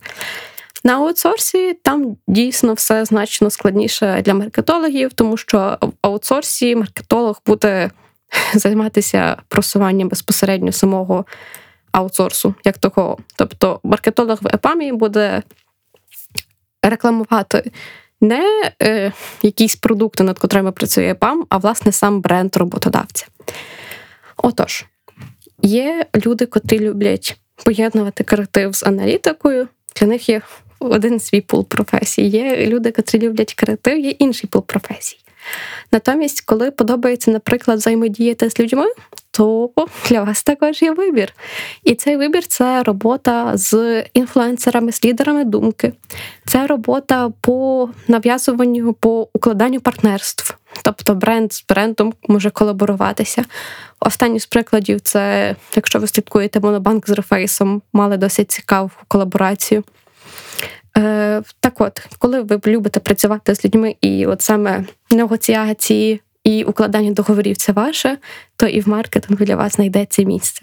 [0.85, 7.91] На аутсорсі там дійсно все значно складніше для маркетологів, тому що в аутсорсі маркетолог буде
[8.55, 11.25] займатися просуванням безпосередньо самого
[11.93, 13.19] аутсорсу, як такого.
[13.37, 15.43] Тобто маркетолог в ЕПАМі буде
[16.83, 17.71] рекламувати
[18.21, 23.27] не е, якісь продукти, над котрими працює ЕПАМ, а власне сам бренд роботодавця.
[24.37, 24.87] Отож,
[25.63, 29.69] є люди, котрі люблять поєднувати креатив з аналітикою.
[29.97, 30.43] Для них є
[30.79, 32.23] один свій пул професій.
[32.23, 35.19] Є люди, котрі люблять креатив, є інший пул професій.
[35.93, 38.87] Натомість, коли подобається, наприклад, взаємодіяти з людьми,
[39.39, 39.71] то
[40.09, 41.33] для вас також є вибір.
[41.85, 45.93] І цей вибір це робота з інфлюенсерами, з лідерами думки,
[46.47, 50.57] це робота по нав'язуванню, по укладанню партнерств.
[50.83, 53.45] Тобто бренд з брендом може колаборуватися.
[54.01, 59.85] Останній з прикладів це, якщо ви слідкуєте Монобанк з Рефейсом, мали досить цікаву колаборацію.
[60.97, 67.11] Е, Так от, коли ви любите працювати з людьми, і от саме негоціації і укладання
[67.11, 68.19] договорів це ваше,
[68.57, 70.63] то і в маркетингу для вас знайдеться місце.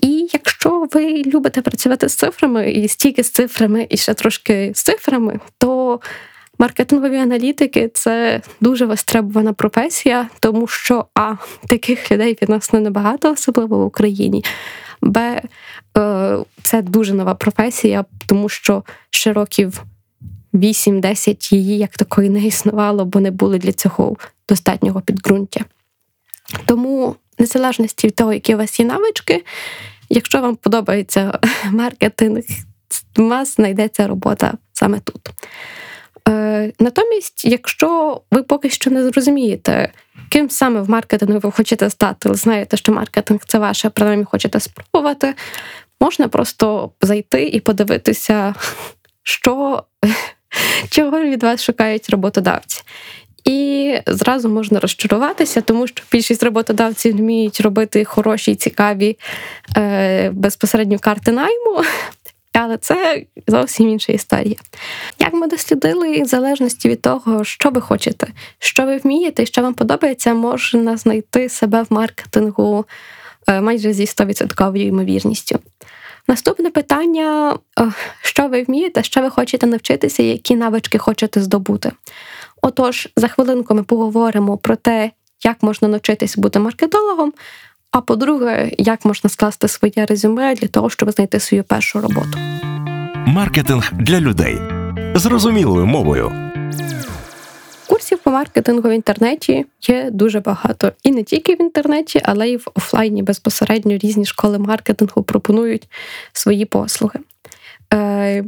[0.00, 4.82] І якщо ви любите працювати з цифрами, і стільки з цифрами, і ще трошки з
[4.82, 6.00] цифрами, то
[6.58, 11.34] маркетингові аналітики це дуже востребована професія, тому що а
[11.68, 14.44] таких людей відносно небагато, особливо в Україні.
[15.02, 15.42] Б
[15.98, 19.82] е, це дуже нова професія, тому що ще років
[20.56, 24.16] 8-10 її як такої не існувало, бо не було для цього
[24.48, 25.60] достатнього підґрунтя.
[26.66, 29.44] Тому, незалежності від того, які у вас є навички,
[30.08, 31.38] якщо вам подобається
[31.70, 32.42] маркетинг,
[33.18, 35.30] у вас знайдеться робота саме тут.
[36.28, 39.92] Е, натомість, якщо ви поки що не зрозумієте,
[40.28, 45.34] ким саме в маркетингу ви хочете стати, знаєте, що маркетинг це ваше, принаймні хочете спробувати,
[46.00, 48.54] можна просто зайти і подивитися,
[49.22, 49.84] що,
[50.90, 52.82] чого від вас шукають роботодавці.
[53.46, 59.18] І зразу можна розчаруватися, тому що більшість роботодавців вміють робити хороші, цікаві
[59.76, 61.82] е, безпосередньо карти найму,
[62.52, 64.56] але це зовсім інша історія.
[65.18, 68.26] Як ми дослідили, в залежності від того, що ви хочете,
[68.58, 72.84] що ви вмієте, що вам подобається, можна знайти себе в маркетингу
[73.48, 75.58] е, майже зі 100% ймовірністю.
[76.28, 77.58] Наступне питання:
[78.22, 81.92] що ви вмієте, що ви хочете навчитися, які навички хочете здобути.
[82.62, 85.10] Отож, за хвилинку ми поговоримо про те,
[85.44, 87.32] як можна навчитись бути маркетологом.
[87.90, 92.38] А по-друге, як можна скласти своє резюме для того, щоб знайти свою першу роботу.
[93.26, 94.58] Маркетинг для людей
[95.14, 96.32] зрозумілою мовою.
[97.88, 100.92] Курсів по маркетингу в інтернеті є дуже багато.
[101.02, 105.88] І не тільки в інтернеті, але й в офлайні безпосередньо різні школи маркетингу пропонують
[106.32, 107.20] свої послуги.
[107.94, 108.44] Е,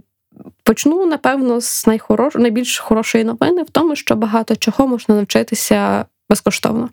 [0.63, 2.35] Почну, напевно, з найхорош...
[2.35, 6.89] найбільш хорошої новини в тому, що багато чого можна навчитися безкоштовно.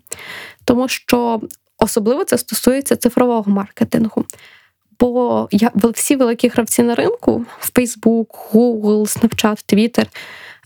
[0.64, 1.40] Тому що
[1.78, 4.24] Особливо це стосується цифрового маркетингу.
[5.00, 10.06] Бо я всі великі гравці на ринку Facebook, Google, Snapchat, Twitter,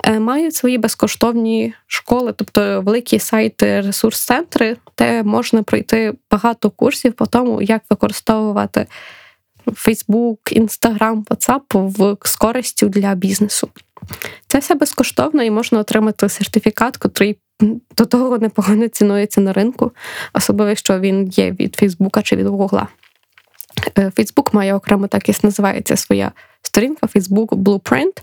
[0.08, 7.62] мають свої безкоштовні школи, тобто великі сайти, ресурс-центри, де можна пройти багато курсів по тому,
[7.62, 8.86] як використовувати
[9.66, 13.68] Facebook, Instagram, WhatsApp в з користю для бізнесу.
[14.46, 17.38] Це все безкоштовно і можна отримати сертифікат, котрий
[17.96, 19.92] до того непогано цінується на ринку,
[20.32, 22.88] особливо якщо він є від Фейсбука чи від Гугла.
[24.16, 28.22] Фейсбук має окремо так і називається своя сторінка Facebook Blueprint,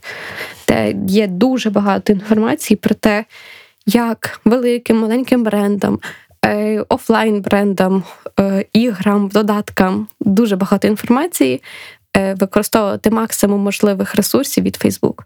[0.67, 3.25] де є дуже багато інформації про те,
[3.85, 5.99] як великим маленьким брендам,
[6.45, 8.03] е, офлайн брендам,
[8.39, 11.61] е, іграм, додаткам дуже багато інформації
[12.17, 15.23] е, використовувати максимум можливих ресурсів від Facebook.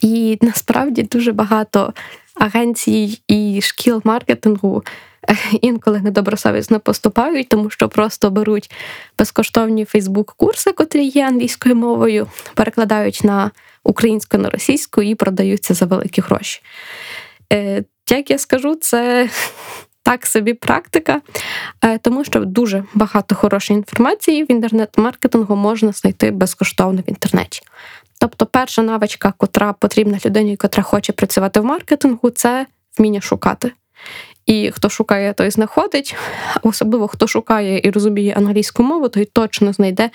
[0.00, 1.92] І насправді дуже багато
[2.40, 4.82] агенцій і шкіл маркетингу
[5.28, 8.70] е, інколи недобросовісно поступають, тому що просто беруть
[9.18, 13.50] безкоштовні Фейсбук-курси, котрі є англійською мовою, перекладають на
[13.84, 16.62] українську, на російську і продаються за великі гроші.
[17.52, 19.28] Е, як я скажу, це.
[20.02, 21.20] Так собі практика,
[21.84, 27.62] е, тому що дуже багато хорошої інформації в інтернет-маркетингу можна знайти безкоштовно в інтернеті.
[28.20, 32.66] Тобто, перша навичка, котра потрібна людині, котра хоче працювати в маркетингу, це
[32.98, 33.72] вміння шукати.
[34.46, 36.16] І хто шукає, той знаходить.
[36.62, 40.10] Особливо хто шукає і розуміє англійську мову, той точно знайде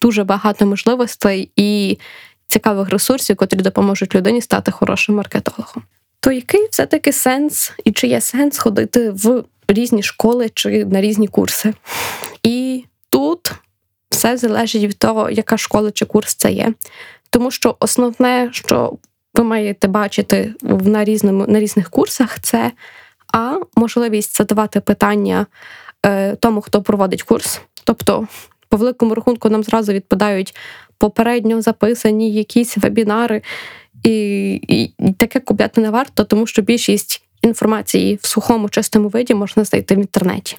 [0.00, 1.98] дуже багато можливостей і
[2.46, 5.82] цікавих ресурсів, котрі допоможуть людині стати хорошим маркетологом.
[6.20, 11.28] То який все-таки сенс і чи є сенс ходити в різні школи чи на різні
[11.28, 11.74] курси?
[12.42, 13.52] І тут
[14.10, 16.74] все залежить від того, яка школа чи курс це є.
[17.30, 18.98] Тому що основне, що
[19.34, 22.72] ви маєте бачити на різному, на різних курсах, це
[23.32, 25.46] а можливість задавати питання
[26.06, 27.60] е, тому, хто проводить курс.
[27.84, 28.28] Тобто,
[28.68, 30.56] по великому рахунку, нам зразу відпадають
[30.98, 33.42] попередньо записані якісь вебінари,
[34.02, 39.64] і, і, таке купляти не варто, тому що більшість інформації в сухому чистому виді можна
[39.64, 40.56] знайти в інтернеті.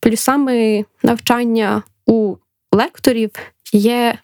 [0.00, 2.36] Плюсами навчання у
[2.72, 3.30] лекторів
[3.72, 4.18] є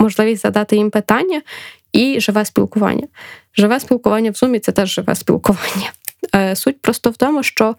[0.00, 1.42] можливість задати їм питання
[1.92, 3.08] і живе спілкування.
[3.56, 5.92] Живе спілкування в Zoom– це теж живе спілкування.
[6.34, 7.76] Е, суть просто в тому, що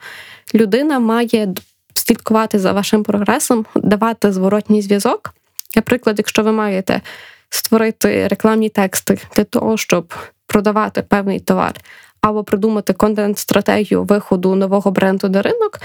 [0.53, 1.53] людина має
[1.93, 5.33] слідкувати за вашим прогресом, давати зворотній зв'язок.
[5.75, 7.01] Наприклад, якщо ви маєте
[7.49, 10.13] створити рекламні тексти для того, щоб
[10.47, 11.73] продавати певний товар,
[12.21, 15.79] або придумати контент-стратегію виходу нового бренду на ринок,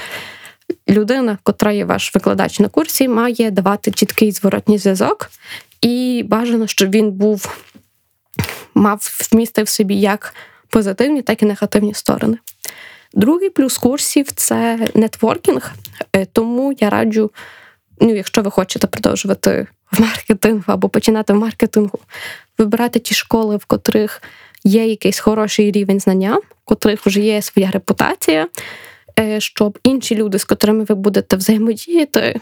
[0.88, 5.30] людина, котра є ваш викладач на курсі, має давати чіткий зворотній зв'язок,
[5.80, 7.64] і бажано, щоб він був
[8.74, 10.34] мав вмістив собі як
[10.68, 12.38] позитивні, так і негативні сторони.
[13.14, 15.72] Другий плюс курсів це нетворкінг,
[16.16, 17.30] е, тому я раджу,
[18.00, 21.98] ну, якщо ви хочете продовжувати в маркетингу або починати в маркетингу,
[22.58, 24.22] вибирати ті школи, в котрих
[24.64, 28.48] є якийсь хороший рівень знання, в котрих вже є своя репутація,
[29.18, 32.40] е, щоб інші люди, з котрими ви будете взаємодіяти,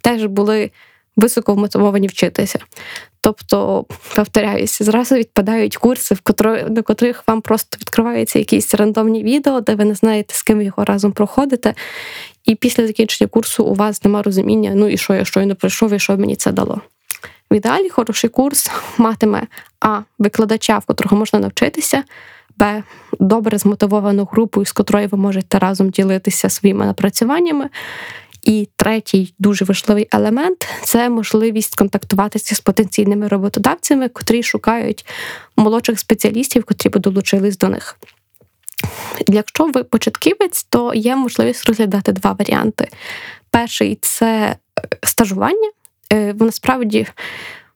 [0.00, 0.70] теж були
[1.16, 2.58] високо вмотивовані вчитися.
[3.20, 9.60] Тобто, повторяюся, зразу відпадають курси, в котро, до котрих вам просто відкриваються якісь рандомні відео,
[9.60, 11.74] де ви не знаєте, з ким його разом проходите.
[12.44, 15.98] І після закінчення курсу у вас нема розуміння, ну і що я щойно пройшов, і
[15.98, 16.80] що мені це дало.
[17.50, 19.46] В ідеалі хороший курс матиме
[19.80, 20.00] А.
[20.18, 22.04] Викладача, в котрого можна навчитися,
[22.56, 22.82] Б.
[23.20, 27.68] Добре змотивовану групу, з котрою ви можете разом ділитися своїми напрацюваннями.
[28.42, 35.06] І третій дуже важливий елемент це можливість контактуватися з потенційними роботодавцями, котрі шукають
[35.56, 37.98] молодших спеціалістів, котрі б долучились до них.
[39.28, 42.88] Якщо ви початківець, то є можливість розглядати два варіанти.
[43.50, 44.56] Перший це е,
[45.02, 45.70] стажування.
[46.12, 47.06] Е, насправді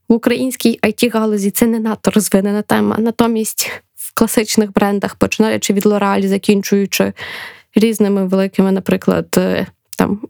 [0.09, 2.97] в українській it галузі це не надто розвинена тема.
[2.99, 7.12] Натомість в класичних брендах, починаючи від L'Oreal, закінчуючи
[7.75, 10.20] різними великими, наприклад, е, там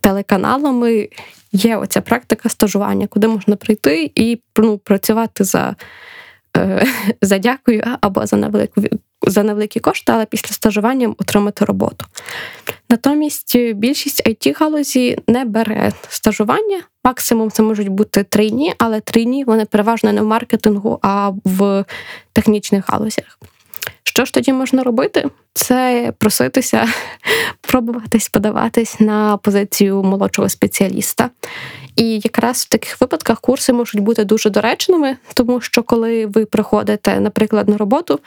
[0.00, 1.08] телеканалами
[1.52, 5.76] є оця практика стажування, куди можна прийти і ну, працювати за
[6.56, 6.86] е,
[7.22, 8.82] за дякую або за невелику
[9.22, 12.06] за невеликі кошти, але після стажування отримати роботу.
[12.90, 16.82] Натомість більшість it галузі не бере стажування.
[17.04, 21.84] Максимум це можуть бути трійні, але трійні вони переважно не в маркетингу, а в
[22.32, 23.38] технічних галузях.
[24.02, 25.24] Що ж тоді можна робити?
[25.54, 26.88] Це проситися,
[27.60, 31.30] пробуватись подаватись на позицію молодшого спеціаліста.
[31.96, 37.20] І якраз в таких випадках курси можуть бути дуже доречними, тому що коли ви приходите,
[37.20, 38.20] наприклад, на роботу,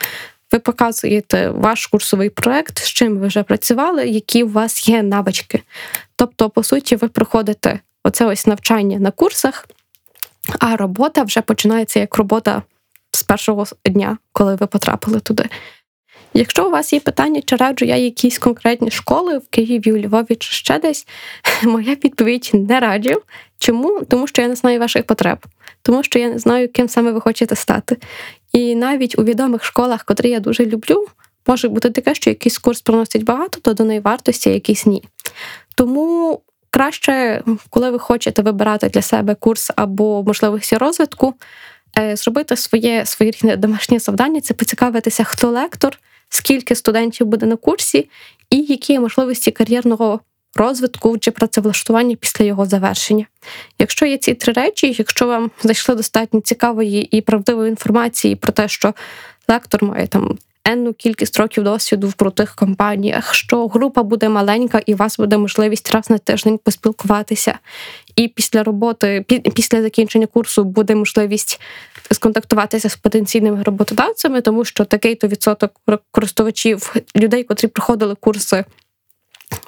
[0.52, 5.62] ви показуєте ваш курсовий проект, з чим ви вже працювали, які у вас є навички.
[6.16, 9.68] Тобто, по суті, ви проходите оце ось навчання на курсах,
[10.58, 12.62] а робота вже починається як робота
[13.12, 15.48] з першого дня, коли ви потрапили туди.
[16.34, 20.34] Якщо у вас є питання, чи раджу я якісь конкретні школи в Києві, у Львові
[20.34, 21.06] чи ще десь,
[21.62, 23.22] моя відповідь не раджу.
[23.58, 24.04] Чому?
[24.08, 25.38] Тому що я не знаю ваших потреб,
[25.82, 27.96] тому що я не знаю, ким саме ви хочете стати.
[28.52, 31.06] І навіть у відомих школах, котрі я дуже люблю,
[31.46, 35.04] може бути таке, що якийсь курс приносить багато, то доданої вартості, а якийсь ні.
[35.74, 36.40] Тому
[36.70, 41.34] краще, коли ви хочете вибирати для себе курс або можливості розвитку,
[42.14, 48.08] зробити своє своє домашнє завдання це поцікавитися, хто лектор скільки студентів буде на курсі,
[48.50, 50.20] і які можливості кар'єрного
[50.54, 53.26] розвитку чи працевлаштування після його завершення.
[53.78, 58.68] Якщо є ці три речі, якщо вам зайшли достатньо цікавої і правдивої інформації про те,
[58.68, 58.94] що
[59.48, 64.94] лектор має там енну кількість років досвіду в крутих компаніях, що група буде маленька і
[64.94, 67.58] у вас буде можливість раз на тиждень поспілкуватися.
[68.16, 71.60] І після роботи, після закінчення курсу буде можливість
[72.10, 75.72] сконтактуватися з потенційними роботодавцями, тому що такий то відсоток
[76.10, 78.64] користувачів людей, котрі проходили курси.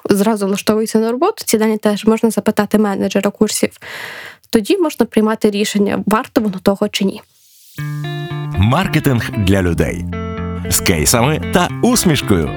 [0.09, 3.69] Зразу влаштовуються на роботу, ці дані теж можна запитати менеджера курсів.
[4.49, 7.21] Тоді можна приймати рішення, варто воно того чи ні.
[8.57, 10.05] Маркетинг для людей
[10.69, 12.49] з кейсами та усмішкою.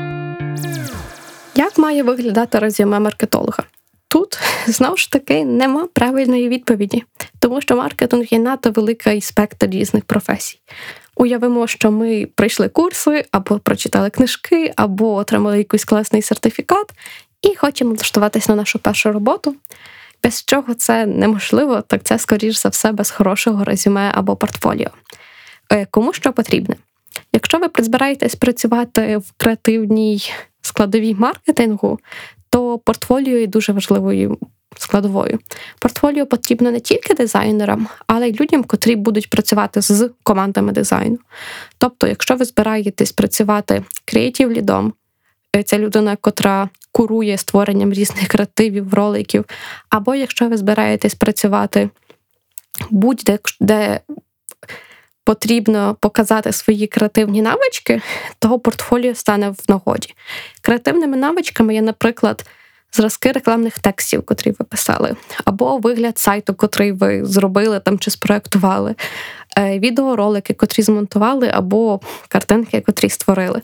[1.54, 3.64] Як має виглядати резюме маркетолога?
[4.08, 7.04] Тут знову ж таки нема правильної відповіді,
[7.38, 10.58] тому що маркетинг є надто великий спектр різних професій.
[11.16, 16.92] Уявимо, що ми пройшли курси, або прочитали книжки, або отримали якийсь класний сертифікат,
[17.42, 19.56] і хочемо влаштуватись на нашу першу роботу.
[20.24, 24.90] Без чого це неможливо, так це, скоріш за все, без хорошого резюме або портфоліо.
[25.72, 26.76] Е, кому що потрібне?
[27.38, 30.22] Якщо ви збираєтесь працювати в креативній
[30.62, 31.98] складовій маркетингу,
[32.50, 34.38] то портфоліо є дуже важливою
[34.76, 35.38] складовою.
[35.78, 41.18] Портфоліо потрібно не тільки дизайнерам, але й людям, котрі будуть працювати з командами дизайну.
[41.78, 44.92] Тобто, якщо ви збираєтесь працювати креатив лідом,
[45.64, 49.44] це людина, котра курує створенням різних креативів, роликів,
[49.88, 51.90] або якщо ви збираєтесь працювати
[52.90, 54.00] будь-де де
[55.28, 58.00] потрібно показати свої креативні навички,
[58.38, 60.14] то портфоліо стане в нагоді.
[60.62, 62.44] Креативними навичками є, наприклад,
[62.92, 68.94] зразки рекламних текстів, котрі ви писали, або вигляд сайту, котрий ви зробили там чи спроектували,
[69.58, 73.62] е, відеоролики, котрі змонтували, або картинки, котрі створили.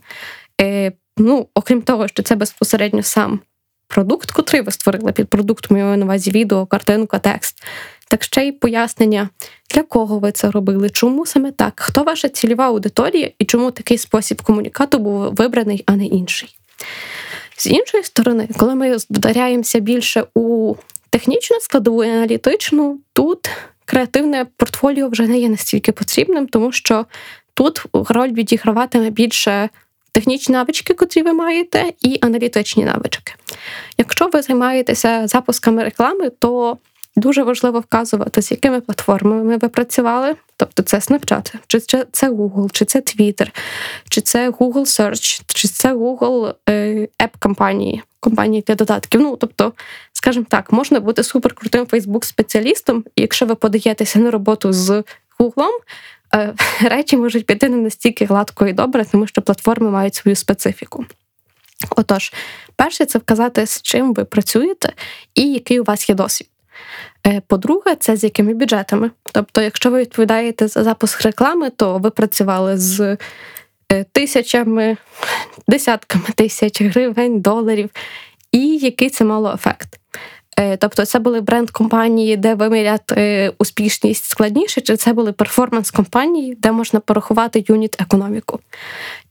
[0.60, 3.40] Е, ну, Окрім того, що це безпосередньо сам
[3.86, 7.62] продукт, котрий ви створили під продуктом, я маю на увазі відео, картинка, текст.
[8.08, 9.28] Так ще й пояснення,
[9.74, 13.98] для кого ви це робили, чому саме так, хто ваша цільова аудиторія і чому такий
[13.98, 16.56] спосіб комунікату був вибраний, а не інший.
[17.56, 20.74] З іншої сторони, коли ми вдаряємося більше у
[21.10, 23.50] технічну складову і аналітичну, тут
[23.84, 27.06] креативне портфоліо вже не є настільки потрібним, тому що
[27.54, 29.68] тут роль відіграватиме більше
[30.14, 33.34] технічні навички, котрі ви маєте, і аналітичні навички.
[33.98, 36.78] Якщо ви займаєтеся запусками реклами, то
[37.16, 41.80] Дуже важливо вказувати, з якими платформами ви працювали, тобто це Snapchat, чи
[42.12, 43.48] це Google, чи це Twitter,
[44.08, 49.20] чи це Google Search, чи це Google е, App компанії, компанії для додатків.
[49.20, 49.72] Ну, тобто,
[50.12, 55.04] скажімо так, можна бути суперкрутим Фейсбук-спеціалістом, і якщо ви подаєтеся на роботу з
[55.38, 55.78] Google,
[56.82, 61.06] речі можуть піти не настільки гладко і добре, тому що платформи мають свою специфіку.
[61.90, 62.32] Отож,
[62.76, 64.92] перше, це вказати, з чим ви працюєте
[65.34, 66.48] і який у вас є досвід.
[67.26, 69.10] Е, по-друге, це з якими бюджетами.
[69.32, 73.16] Тобто, якщо ви відповідаєте за запуск реклами, то ви працювали з
[73.92, 74.96] е, тисячами,
[75.68, 77.90] десятками тисяч гривень, доларів,
[78.52, 80.00] і який це мало ефект.
[80.58, 87.00] Е, тобто, це були бренд-компанії, де виміряти успішність складніше, чи це були перформанс-компанії, де можна
[87.00, 88.60] порахувати юніт економіку.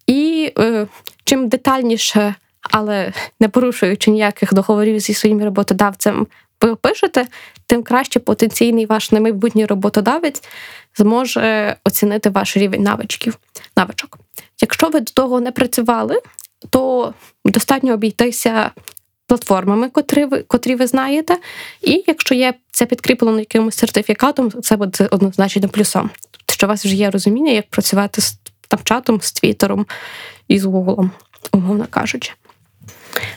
[0.08, 0.88] І е,
[1.24, 6.28] чим детальніше, але не порушуючи ніяких договорів зі своїм роботодавцем,
[6.62, 7.28] ви опишете,
[7.66, 10.44] тим краще потенційний ваш немайбутній роботодавець
[10.98, 13.38] зможе оцінити ваш рівень навичків,
[13.78, 14.20] навичок.
[14.62, 16.22] Якщо ви до того не працювали,
[16.70, 17.14] то
[17.46, 18.72] достатньо обійтися
[19.28, 21.38] платформами, котрі ви котрі ви знаєте,
[21.82, 26.10] і якщо є це підкріплено якимось сертифікатом, це буде однозначно плюсом.
[26.32, 28.38] Тобто, що у вас вже є розуміння, як працювати з
[29.04, 29.86] там з Твіттером
[30.48, 31.12] і з Гуглом,
[31.52, 32.32] умовно кажучи.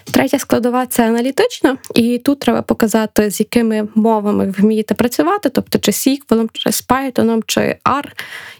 [0.04, 5.78] Третя складова це аналітична, і тут треба показати, з якими мовами ви вмієте працювати, тобто
[5.78, 8.04] чи SQL, чи з Python, чи R,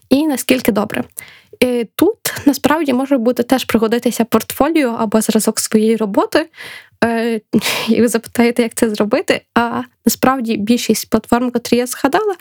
[0.09, 1.05] і наскільки добре.
[1.61, 2.16] І Тут
[2.47, 6.49] насправді може бути теж пригодитися портфоліо або зразок своєї роботи.
[7.05, 7.40] Е,
[7.88, 9.40] і ви запитаєте, як це зробити.
[9.55, 12.36] А насправді більшість платформ, котрі я згадала,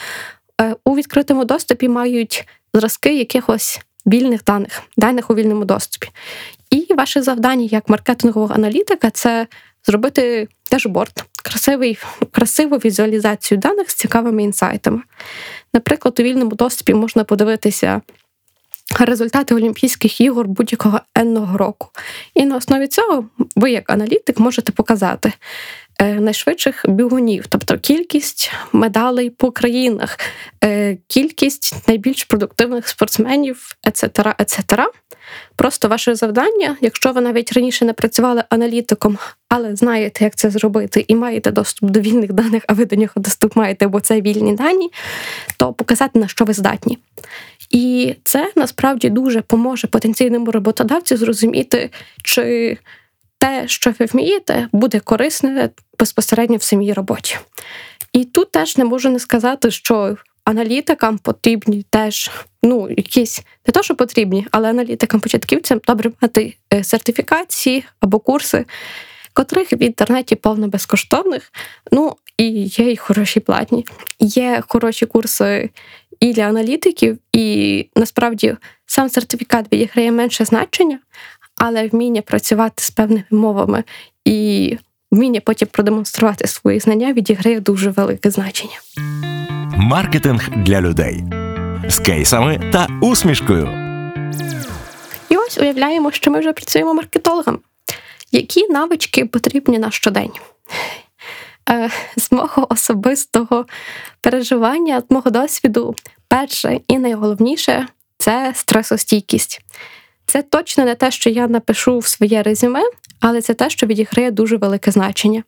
[0.61, 6.07] е, у відкритому доступі мають зразки якихось вільних даних, даних у вільному доступі.
[6.69, 9.47] І ваше завдання як маркетингового аналітика це
[9.83, 11.97] зробити дешборд, красивий,
[12.31, 15.01] красиву візуалізацію даних з цікавими інсайтами.
[15.73, 18.01] Наприклад, у вільному доступі можна подивитися.
[18.99, 21.87] Результати Олімпійських ігор будь-якого енного року.
[22.33, 23.25] І на основі цього
[23.55, 25.33] ви, як аналітик, можете показати,
[25.99, 30.19] Е, найшвидших бігунів, тобто кількість медалей по країнах,
[30.63, 34.89] е, кількість найбільш продуктивних спортсменів, ецетера, ецетера.
[35.55, 39.17] Просто ваше завдання, якщо ви навіть раніше не працювали аналітиком,
[39.49, 43.13] але знаєте, як це зробити, і маєте доступ до вільних даних, а ви до нього
[43.15, 44.91] доступ маєте, бо це вільні дані,
[45.57, 46.97] то показати, на що ви здатні.
[47.69, 51.89] І це насправді дуже поможе потенційному роботодавцю зрозуміти,
[52.23, 52.77] чи
[53.37, 55.69] те, що ви вмієте, буде корисне
[55.99, 57.37] безпосередньо в самій роботі.
[58.13, 62.31] І тут теж не можу не сказати, що аналітикам потрібні теж
[62.63, 68.65] ну, якісь не то, що потрібні, але аналітикам-початківцям добре мати е, сертифікації або курси,
[69.33, 71.51] котрих в інтернеті повно безкоштовних.
[71.91, 73.85] Ну і є й хороші платні.
[74.19, 75.69] Є хороші курси
[76.19, 80.99] і для аналітиків, і насправді сам сертифікат відіграє менше значення,
[81.57, 83.83] але вміння працювати з певними мовами
[84.25, 84.77] і
[85.11, 88.79] вміння потім продемонструвати свої знання відіграє дуже велике значення.
[89.77, 91.23] Маркетинг для людей
[91.89, 93.69] з кейсами та усмішкою.
[95.29, 97.57] І ось уявляємо, що ми вже працюємо маркетологами.
[98.31, 100.31] Які навички потрібні на щодень?
[101.69, 103.65] Е, з мого особистого
[104.21, 105.95] переживання, з мого досвіду,
[106.27, 109.61] перше і найголовніше це стресостійкість.
[110.25, 112.81] Це точно не те, що я напишу в своє резюме,
[113.19, 115.43] але це те, що відіграє дуже велике значення.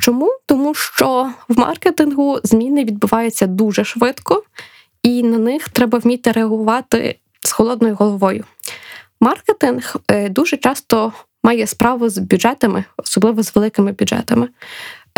[0.00, 0.38] Чому?
[0.46, 4.42] Тому що в маркетингу зміни відбуваються дуже швидко,
[5.02, 8.44] і на них треба вміти реагувати з холодною головою.
[9.20, 14.48] Маркетинг е, дуже часто має справу з бюджетами, особливо з великими бюджетами.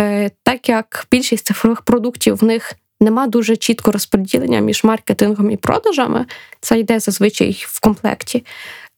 [0.01, 5.57] Е, так як більшість цифрових продуктів в них нема дуже чітко розподілення між маркетингом і
[5.57, 6.27] продажами,
[6.61, 8.45] це йде зазвичай в комплекті.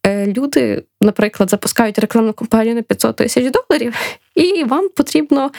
[0.06, 3.94] Е, люди, наприклад, запускають рекламну кампанію на 500 тисяч доларів,
[4.38, 5.50] і вам потрібно,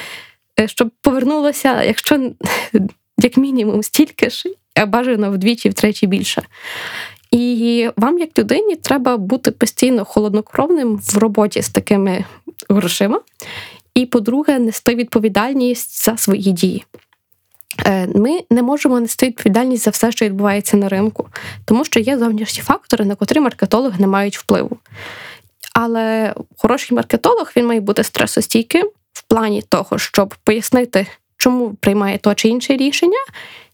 [0.60, 2.32] е, щоб повернулося, якщо
[3.18, 6.42] як мінімум стільки ж, а бажано вдвічі, втричі більше.
[7.32, 12.26] І вам, як людині, треба бути постійно холоднокровним в роботі з такими
[12.70, 13.22] грошима.
[13.94, 16.86] І, по-друге, нести відповідальність за свої дії.
[17.86, 21.28] Е, ми не можемо нести відповідальність за все, що відбувається на ринку,
[21.66, 24.78] тому що є зовнішні фактори, на котрі маркетологи не мають впливу.
[25.82, 31.08] Але хороший маркетолог він має бути стресостійким в плані того, щоб пояснити,
[31.38, 33.20] чому приймає то чи інше рішення.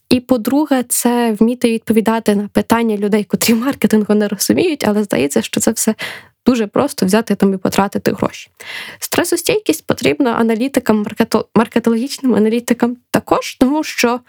[0.09, 5.61] І по-друге, це вміти відповідати на питання людей, котрі маркетингу не розуміють, але здається, що
[5.61, 5.95] це все
[6.45, 8.49] дуже просто взяти там і потратити гроші.
[8.99, 11.05] Стресостійкість потрібна аналітикам,
[11.55, 14.19] маркетологічним аналітикам також, тому що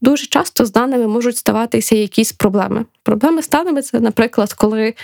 [0.00, 2.84] дуже часто з даними можуть ставатися якісь проблеми.
[3.02, 4.94] Проблеми з даними це, наприклад, коли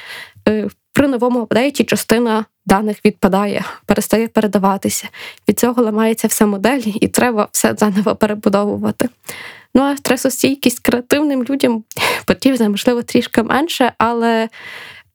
[0.49, 5.09] е, при новому апдейті частина даних відпадає, перестає передаватися.
[5.49, 9.09] Від цього ламається вся модель, і треба все заново перебудовувати.
[9.75, 11.85] Ну а стресостійкість креативним людям
[12.25, 14.49] потрібна, можливо, трішки менше, але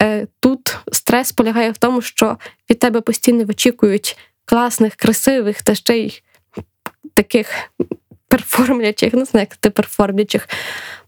[0.01, 2.37] Е, тут стрес полягає в тому, що
[2.69, 6.21] від тебе постійно вичікують класних, красивих та ще й
[7.13, 7.53] таких
[8.27, 10.49] перформлячих, не знаю, як ти перформлячих,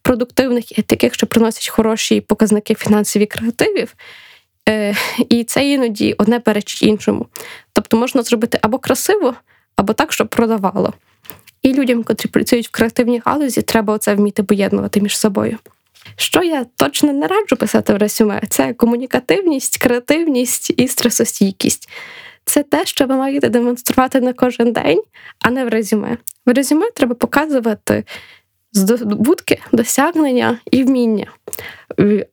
[0.02, 3.96] продуктивних і таких, що приносять хороші показники фінансові креативів.
[4.68, 4.96] Е,
[5.30, 7.28] і це іноді одне перечить іншому.
[7.74, 9.34] Тобто можна зробити або красиво,
[9.76, 10.94] або так, щоб продавало.
[11.62, 15.58] І людям, котрі працюють в креативній галузі, треба оце вміти поєднувати між собою.
[16.16, 21.90] Що я точно не раджу писати в резюме, це комунікативність, креативність і стресостійкість.
[22.46, 25.02] Це те, що ви маєте демонструвати на кожен день,
[25.40, 26.18] а не в резюме.
[26.46, 28.04] В резюме треба показувати
[28.74, 31.32] здобутки, досягнення і вміння.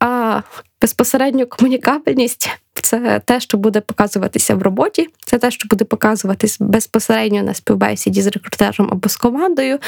[0.00, 0.40] А
[0.80, 7.42] безпосередньо комунікабельність це те, що буде показуватися в роботі, це те, що буде показуватись безпосередньо
[7.42, 9.78] на співбесіді з рекрутером або з командою.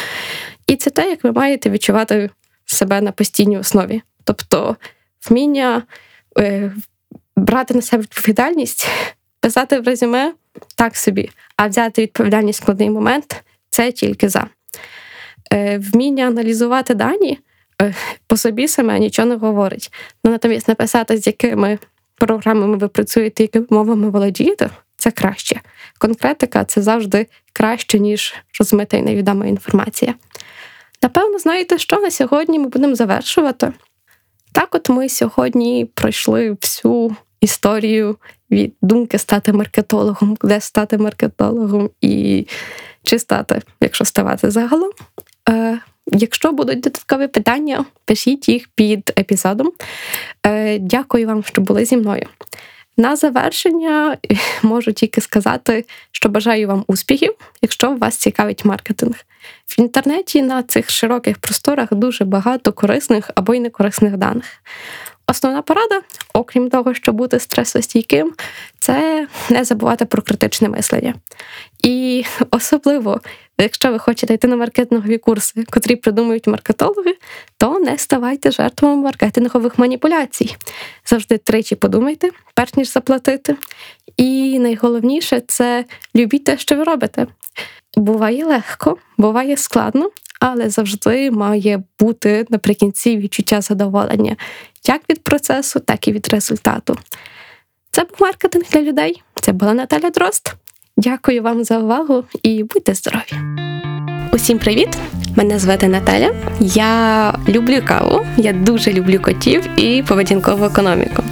[0.66, 2.30] І це те, як ви маєте відчувати
[2.66, 4.02] себе на постійній основі.
[4.24, 4.76] Тобто
[5.30, 5.82] вміння
[6.38, 6.72] е,
[7.36, 8.88] брати на себе відповідальність,
[9.40, 10.32] писати в резюме
[10.76, 14.46] так собі, а взяти відповідальність в складний момент це тільки за.
[15.52, 17.38] Е, Вміння аналізувати дані
[17.82, 17.94] е,
[18.26, 19.92] по собі саме нічого не говорить.
[20.24, 21.78] Ну, натомість написати, з якими
[22.14, 25.60] програмами ви працюєте, якими мовами володієте, це краще.
[25.98, 30.14] Конкретика це завжди краще, ніж розмита і невідома інформація.
[31.02, 33.72] Напевно, знаєте, що на сьогодні ми будемо завершувати.
[34.52, 38.16] Так, от ми сьогодні пройшли всю історію
[38.50, 42.46] від думки стати маркетологом, де стати маркетологом і
[43.02, 44.90] чи стати, якщо ставати загалом.
[45.48, 45.78] Е,
[46.12, 49.72] Якщо будуть додаткові питання, пишіть їх під епізодом.
[50.46, 52.26] Е, Дякую вам, що були зі мною.
[52.96, 54.16] На завершення
[54.62, 59.14] можу тільки сказати, що бажаю вам успіхів, якщо вас цікавить маркетинг.
[59.66, 64.62] В інтернеті на цих широких просторах дуже багато корисних або й некорисних даних.
[65.26, 66.00] Основна порада,
[66.32, 68.32] окрім того, щоб бути стресостійким,
[68.78, 71.14] це не забувати про критичне мислення.
[71.82, 73.20] І особливо,
[73.58, 77.14] якщо ви хочете йти на маркетингові курси, котрі придумують маркетологи,
[77.56, 80.56] то не ставайте жертвами маркетингових маніпуляцій.
[81.06, 83.56] Завжди тричі подумайте, перш ніж заплатити.
[84.16, 85.84] І найголовніше це
[86.16, 87.26] любіть те, що ви робите.
[87.96, 94.36] Буває легко, буває складно, але завжди має бути наприкінці відчуття задоволення
[94.88, 96.98] як від процесу, так і від результату.
[97.90, 99.22] Це був маркетинг для людей.
[99.42, 100.54] Це була Наталя Дрозд.
[100.98, 103.32] Дякую вам за увагу і будьте здорові!
[104.32, 104.88] Усім привіт!
[105.36, 106.34] Мене звати Наталя.
[106.60, 111.22] Я люблю каву, я дуже люблю котів і поведінкову економіку.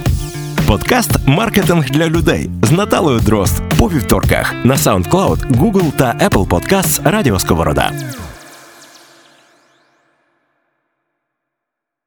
[0.67, 7.11] Подкаст Маркетинг для людей з Наталою Дрозд по вівторках на SoundCloud, Google та Apple Podcasts
[7.11, 7.91] Радіо Сковорода.